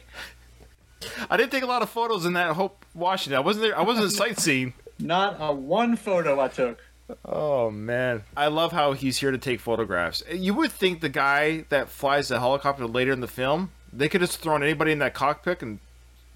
[1.30, 3.36] I didn't take a lot of photos in that Hope Washington.
[3.36, 3.78] I wasn't there.
[3.78, 4.74] I wasn't sightseeing.
[4.99, 6.80] Not a one photo I took.
[7.26, 10.24] Oh man, I love how he's here to take photographs.
[10.32, 14.22] You would think the guy that flies the helicopter later in the film, they could
[14.22, 15.80] have thrown anybody in that cockpit and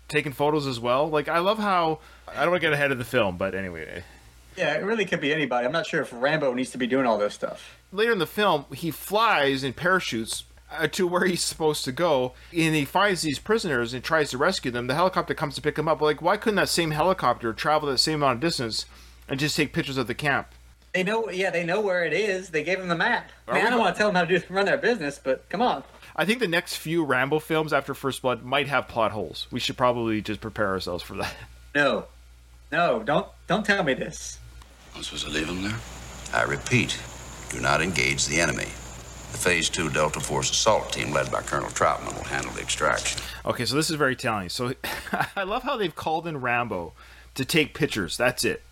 [0.07, 1.09] taken photos as well.
[1.09, 4.03] Like I love how I don't want to get ahead of the film, but anyway,
[4.55, 5.65] Yeah, it really could be anybody.
[5.65, 7.78] I'm not sure if Rambo needs to be doing all this stuff.
[7.91, 12.34] later in the film, he flies in parachutes uh, to where he's supposed to go,
[12.51, 14.88] and he finds these prisoners and tries to rescue them.
[14.88, 16.01] The helicopter comes to pick him up.
[16.01, 18.86] Like, why couldn't that same helicopter travel that same amount of distance
[19.30, 20.47] and just take pictures of the camp?
[20.96, 22.52] They know, yeah, they know where it is.
[22.52, 23.30] They gave them the map.
[23.50, 25.20] I, mean, we I don't want to tell them how to do, run their business,
[25.22, 25.84] but come on.
[26.16, 29.48] I think the next few Rambo films after First Blood might have plot holes.
[29.52, 31.36] We should probably just prepare ourselves for that.
[31.76, 32.06] No,
[32.72, 34.39] no, don't don't tell me this.
[34.96, 35.76] I'm supposed to leave him there?
[36.34, 36.98] I repeat,
[37.50, 38.64] do not engage the enemy.
[39.34, 43.20] The Phase 2 Delta Force assault team, led by Colonel Trautman, will handle the extraction.
[43.46, 44.48] Okay, so this is very telling.
[44.48, 44.72] So
[45.36, 46.93] I love how they've called in Rambo
[47.34, 48.16] to take pictures.
[48.16, 48.64] That's it.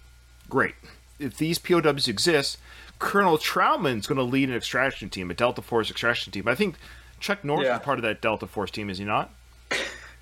[0.49, 0.75] Great.
[1.19, 2.57] If these POWs exist,
[2.99, 6.47] Colonel Trautman's going to lead an extraction team, a Delta Force extraction team.
[6.47, 6.75] I think
[7.19, 7.77] Chuck Norris Yeah.
[7.77, 9.31] is part of that Delta Force team, is he not?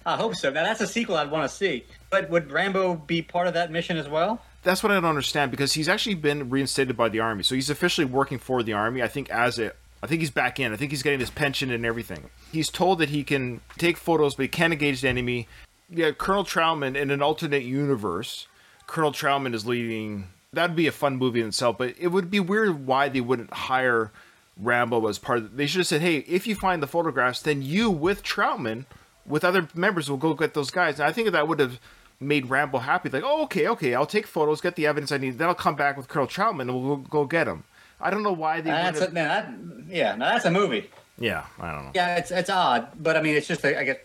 [0.06, 0.50] I hope so.
[0.50, 1.86] Now that's a sequel I'd want to see.
[2.10, 4.42] But would Rambo be part of that mission as well?
[4.64, 7.70] That's what I don't understand because he's actually been reinstated by the army, so he's
[7.70, 9.02] officially working for the army.
[9.02, 9.74] I think as a,
[10.04, 10.74] I think he's back in.
[10.74, 12.30] I think he's getting his pension and everything.
[12.52, 15.48] He's told that he can take photos, but he can't engage the enemy.
[15.90, 18.48] Yeah, Colonel Trautman in an alternate universe,
[18.88, 20.28] Colonel Trautman is leading.
[20.54, 23.54] That'd be a fun movie in itself, but it would be weird why they wouldn't
[23.54, 24.12] hire
[24.58, 25.56] Rambo as part of.
[25.56, 28.86] They should have said, "Hey, if you find the photographs, then you with Trautman,
[29.26, 31.80] with other members, will go get those guys." And I think that would have
[32.20, 33.08] made Rambo happy.
[33.08, 35.76] Like, "Oh, okay, okay, I'll take photos, get the evidence I need, then I'll come
[35.76, 37.64] back with Colonel Trautman, and we'll go, get him."
[38.02, 38.72] I don't know why they.
[38.72, 39.54] That's a, now that,
[39.88, 40.90] yeah, now that's a movie.
[41.18, 41.92] yeah, I don't know.
[41.96, 43.98] Yeah, it's it's odd, but I mean, it's just I guess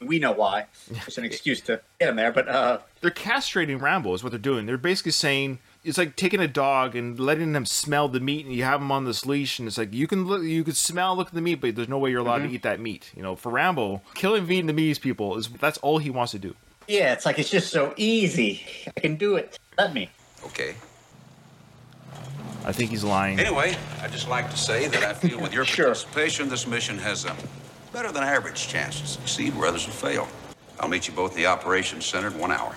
[0.00, 0.66] we know why.
[1.06, 4.38] It's an excuse to get him there, but uh, They're castrating Rambo is what they're
[4.38, 4.66] doing.
[4.66, 8.54] They're basically saying it's like taking a dog and letting them smell the meat, and
[8.54, 11.16] you have them on this leash, and it's like you can look, you can smell,
[11.16, 12.56] look at the meat, but there's no way you're allowed to mm-hmm.
[12.56, 13.10] eat that meat.
[13.16, 16.54] You know, for Rambo, killing Vietnamese people is that's all he wants to do.
[16.88, 18.62] yeah, it's like it's just so easy.
[18.96, 19.58] I can do it.
[19.78, 20.10] Let me.
[20.44, 20.74] Okay.
[22.64, 23.38] I think he's lying.
[23.38, 25.86] Anyway, I'd just like to say that I feel with your Sure.
[25.86, 27.36] participation, this mission has a
[27.92, 30.28] better than average chance to succeed where others will fail.
[30.80, 32.74] I'll meet you both in the operations center in one hour.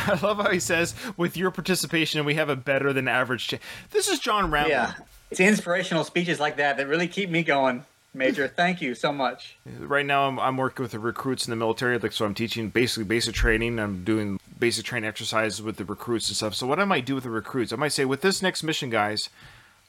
[0.06, 3.60] I love how he says, "With your participation, we have a better than average." Ch-.
[3.90, 4.70] This is John Rambo.
[4.70, 4.94] Yeah,
[5.30, 7.84] it's inspirational speeches like that that really keep me going.
[8.12, 9.56] Major, thank you so much.
[9.66, 11.98] Right now, I'm, I'm working with the recruits in the military.
[11.98, 13.78] Like, so I'm teaching basically basic training.
[13.78, 16.54] I'm doing basic training exercises with the recruits and stuff.
[16.54, 18.90] So, what I might do with the recruits, I might say, with this next mission,
[18.90, 19.28] guys,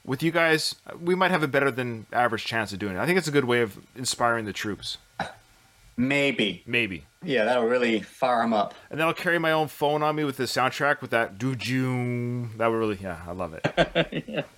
[0.06, 3.00] with you guys, we might have a better than average chance of doing it.
[3.00, 4.98] I think it's a good way of inspiring the troops.
[5.98, 6.64] Maybe.
[6.66, 7.06] Maybe.
[7.24, 8.74] Yeah, that'll really fire him up.
[8.90, 11.56] And then I'll carry my own phone on me with the soundtrack with that doo
[12.58, 14.46] That would really, yeah, I love it.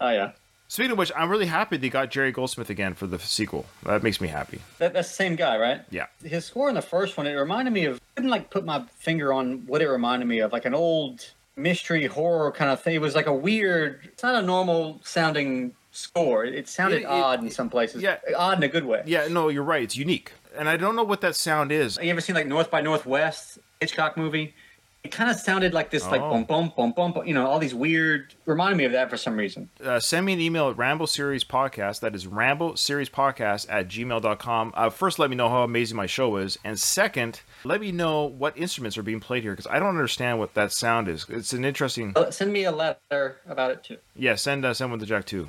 [0.00, 0.32] Oh yeah,
[0.68, 3.64] Speaking of which, I'm really happy they got Jerry Goldsmith again for the sequel.
[3.84, 4.60] That makes me happy.
[4.78, 5.80] that, that's the same guy, right?
[5.90, 6.06] Yeah.
[6.24, 7.96] His score in the first one, it reminded me of.
[7.96, 11.30] I couldn't like put my finger on what it reminded me of, like an old
[11.56, 12.94] mystery horror kind of thing.
[12.96, 14.00] It was like a weird.
[14.04, 16.44] It's not a normal sounding score.
[16.44, 18.02] It, it sounded It- it- odd in some places.
[18.02, 18.16] yeah.
[18.36, 19.02] odd in a good way.
[19.06, 19.82] Yeah, no, you're right.
[19.84, 20.32] It's unique.
[20.58, 21.98] And I don't know what that sound is.
[22.02, 24.54] You ever seen like North by Northwest Hitchcock movie?
[25.04, 27.60] It kind of sounded like this, like boom, boom, boom, boom, bum, you know, all
[27.60, 28.34] these weird.
[28.44, 29.70] Reminded me of that for some reason.
[29.84, 32.00] uh, send me an email at Rambo Series Podcast.
[32.00, 34.72] That is Rambo Series Podcast at gmail.com.
[34.74, 36.58] Uh, first, let me know how amazing my show is.
[36.64, 40.40] And second, let me know what instruments are being played here because I don't understand
[40.40, 41.24] what that sound is.
[41.28, 42.12] It's an interesting.
[42.16, 43.98] Uh, Send me a letter about it too.
[44.16, 45.48] Yeah, send uh, send one to Jack too.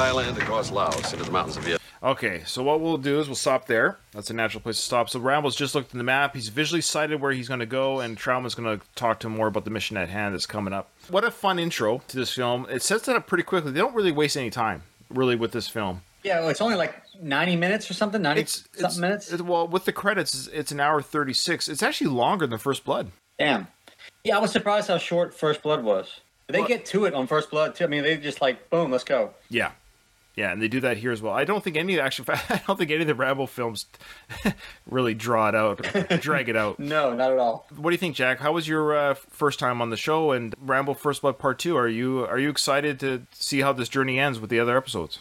[0.00, 1.86] Thailand across Laos into the mountains of Vietnam.
[2.02, 3.98] Okay, so what we'll do is we'll stop there.
[4.12, 5.10] That's a natural place to stop.
[5.10, 6.34] So Rambo's just looked at the map.
[6.34, 9.34] He's visually sighted where he's going to go, and Trautman's going to talk to him
[9.36, 10.88] more about the mission at hand that's coming up.
[11.10, 12.66] What a fun intro to this film.
[12.70, 13.72] It sets it up pretty quickly.
[13.72, 16.00] They don't really waste any time, really, with this film.
[16.22, 18.22] Yeah, well, it's only like ninety minutes or something.
[18.22, 19.32] Ninety It's, something it's minutes.
[19.34, 21.68] it- well, with the credits, it's, it's an hour 36.
[21.68, 23.10] It's actually longer than First Blood.
[23.38, 23.66] Damn.
[24.24, 26.20] Yeah, I was surprised how short First Blood was.
[26.48, 26.68] They What?
[26.68, 27.84] get to it on First Blood too.
[27.84, 29.34] I mean, they just like boom, let's go.
[29.50, 29.72] Yeah.
[30.36, 31.34] Yeah, and they do that here as well.
[31.34, 33.86] I don't think any of actually, I don't think any of the Rambo films
[34.90, 35.82] really draw it out,
[36.20, 36.78] drag it out.
[36.90, 37.66] No, not at all.
[37.76, 38.38] What do you think, Jack?
[38.38, 41.76] How was your uh, first time on the show and Rambo First Blood Part Two?
[41.76, 45.18] Are you are you excited to see how this journey ends with the other episodes?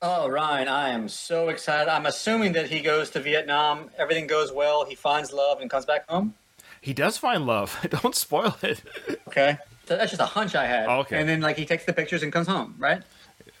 [0.00, 1.90] Oh, Ryan, I am so excited.
[1.90, 5.86] I'm assuming that he goes to Vietnam, everything goes well, he finds love and comes
[5.86, 6.34] back home.
[6.80, 7.76] He does find love.
[7.90, 8.80] Don't spoil it.
[9.26, 9.58] Okay.
[9.86, 10.88] So that's just a hunch I had.
[10.88, 11.18] Okay.
[11.18, 13.02] And then, like, he takes the pictures and comes home, right?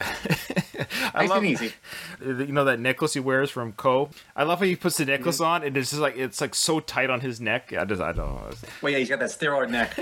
[0.00, 1.72] I Nice love and easy.
[2.20, 4.10] you know that necklace he wears from Co.
[4.36, 5.12] I love how he puts the mm-hmm.
[5.12, 7.72] necklace on and it's just like it's like so tight on his neck.
[7.72, 8.50] I just I don't know.
[8.82, 9.98] Well, yeah, he's got that steroid neck.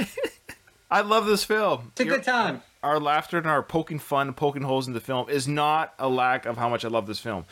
[0.91, 1.93] I love this film.
[1.93, 2.63] It's a good time.
[2.83, 6.47] Our laughter and our poking fun, poking holes in the film is not a lack
[6.47, 7.45] of how much I love this film.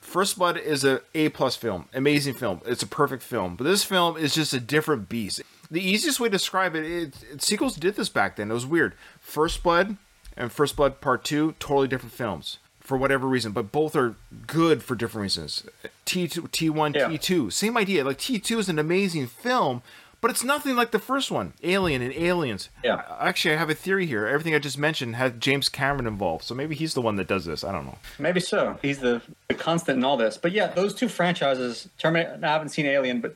[0.00, 2.60] First Blood is a A plus film, amazing film.
[2.64, 5.42] It's a perfect film, but this film is just a different beast.
[5.70, 8.50] The easiest way to describe it, it, it sequels did this back then.
[8.50, 8.94] It was weird.
[9.20, 9.96] First Blood
[10.38, 14.14] and First Blood Part Two, totally different films for whatever reason, but both are
[14.46, 15.64] good for different reasons.
[16.06, 17.08] T two, T one, Yeah.
[17.08, 18.02] T two, same idea.
[18.04, 19.82] Like T two is an amazing film,
[20.22, 22.70] but it's nothing like the first one, Alien and Aliens.
[22.82, 23.02] Yeah.
[23.20, 24.26] Actually, I have a theory here.
[24.26, 27.44] Everything I just mentioned had James Cameron involved, so maybe he's the one that does
[27.44, 27.62] this.
[27.62, 27.98] I don't know.
[28.18, 28.78] Maybe so.
[28.80, 30.38] He's the, the constant in all this.
[30.38, 33.34] But yeah, those two franchises, Terminator, I haven't seen Alien, but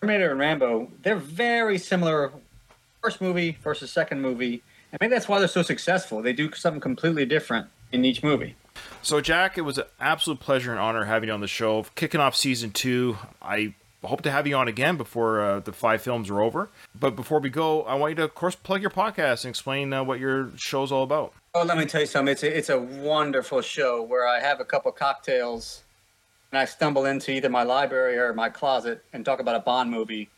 [0.00, 2.32] Terminator and Rambo, they're very similar.
[3.02, 4.62] First movie versus second movie.
[4.92, 6.22] And maybe that's why they're so successful.
[6.22, 8.56] They do something completely different in each movie.
[9.02, 11.86] So, Jack, it was an absolute pleasure and honor having you on the show.
[11.94, 16.02] Kicking off season two, I hope to have you on again before uh, the five
[16.02, 16.68] films are over.
[16.98, 19.92] But before we go, I want you to, of course, plug your podcast and explain
[19.92, 21.32] uh, what your show's all about.
[21.54, 22.32] Oh, let me tell you something.
[22.32, 25.82] It's a, it's a wonderful show where I have a couple cocktails
[26.52, 29.90] and I stumble into either my library or my closet and talk about a Bond
[29.90, 30.28] movie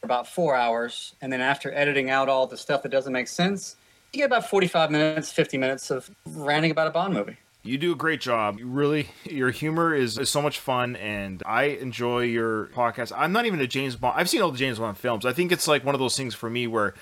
[0.00, 1.14] for about four hours.
[1.20, 3.76] And then after editing out all the stuff that doesn't make sense,
[4.12, 7.36] you get about 45 minutes, 50 minutes of ranting about a Bond movie.
[7.62, 8.58] You do a great job.
[8.58, 13.12] You really, your humor is, is so much fun, and I enjoy your podcast.
[13.16, 14.14] I'm not even a James Bond.
[14.18, 15.24] I've seen all the James Bond films.
[15.24, 16.94] I think it's like one of those things for me where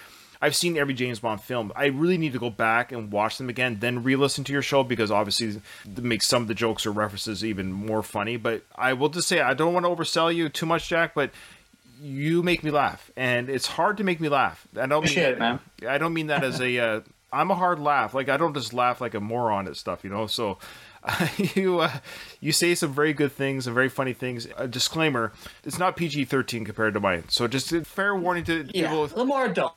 [0.43, 1.73] I've seen every James Bond film.
[1.75, 4.85] I really need to go back and watch them again, then re-listen to your show
[4.85, 8.37] because obviously it makes some of the jokes or references even more funny.
[8.37, 11.31] But I will just say I don't want to oversell you too much, Jack, but
[12.01, 14.67] you make me laugh, and it's hard to make me laugh.
[14.75, 15.61] I don't mean Appreciate that, man.
[15.89, 16.79] I don't mean that as a.
[16.79, 17.01] Uh,
[17.33, 18.13] I'm a hard laugh.
[18.15, 20.27] Like I don't just laugh like a moron at stuff, you know.
[20.27, 20.59] So
[21.55, 21.91] you uh,
[22.41, 24.49] you say some very good things and very funny things.
[24.57, 25.33] A disclaimer:
[25.65, 27.25] it's not PG-13 compared to mine.
[27.29, 29.03] So just a fair warning to Yeah, a people.
[29.03, 29.75] little more adult.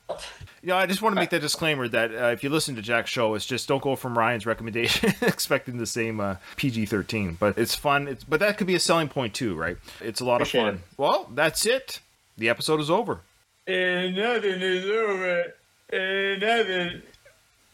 [0.64, 2.82] You know, I just want to make that disclaimer that uh, if you listen to
[2.82, 7.38] Jack's show, it's just don't go from Ryan's recommendation expecting the same uh, PG-13.
[7.38, 8.08] But it's fun.
[8.08, 9.78] It's but that could be a selling point too, right?
[10.02, 10.84] It's a lot Appreciate of fun.
[10.98, 12.00] Well, that's it.
[12.38, 13.22] The episode is over.
[13.68, 15.54] And nothing is over.
[15.92, 17.02] And nothing.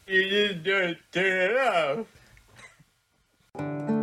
[0.07, 2.05] You just don't turn it
[3.57, 3.98] off.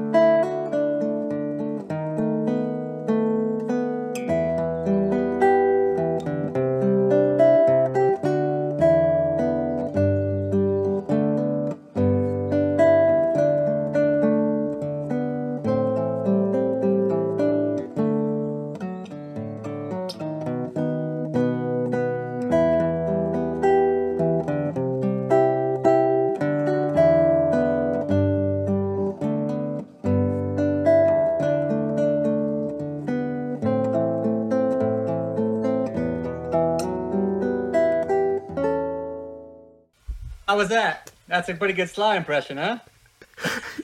[40.56, 41.10] How was that?
[41.28, 42.78] That's a pretty good Sly impression, huh?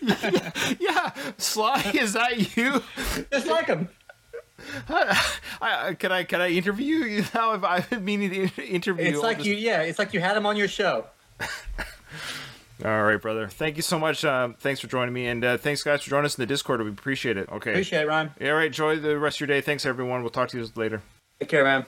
[0.81, 2.83] Yeah, Sly, is that you?
[3.31, 3.91] Just like him.
[4.89, 5.21] I,
[5.61, 7.53] I- can I can I interview you now?
[7.53, 9.83] If I've been meaning to interview It's like this- you, yeah.
[9.83, 11.05] It's like you had him on your show.
[12.83, 13.49] All right, brother.
[13.49, 14.25] Thank you so much.
[14.25, 16.81] Um, thanks for joining me, and uh, thanks guys for joining us in the Discord.
[16.83, 17.51] We appreciate it.
[17.51, 17.73] Okay.
[17.73, 18.31] Appreciate it, Ryan.
[18.41, 18.69] Yeah, all right.
[18.69, 19.61] Enjoy the rest of your day.
[19.61, 20.23] Thanks everyone.
[20.23, 21.03] We'll talk to you later.
[21.39, 21.85] Take care, man.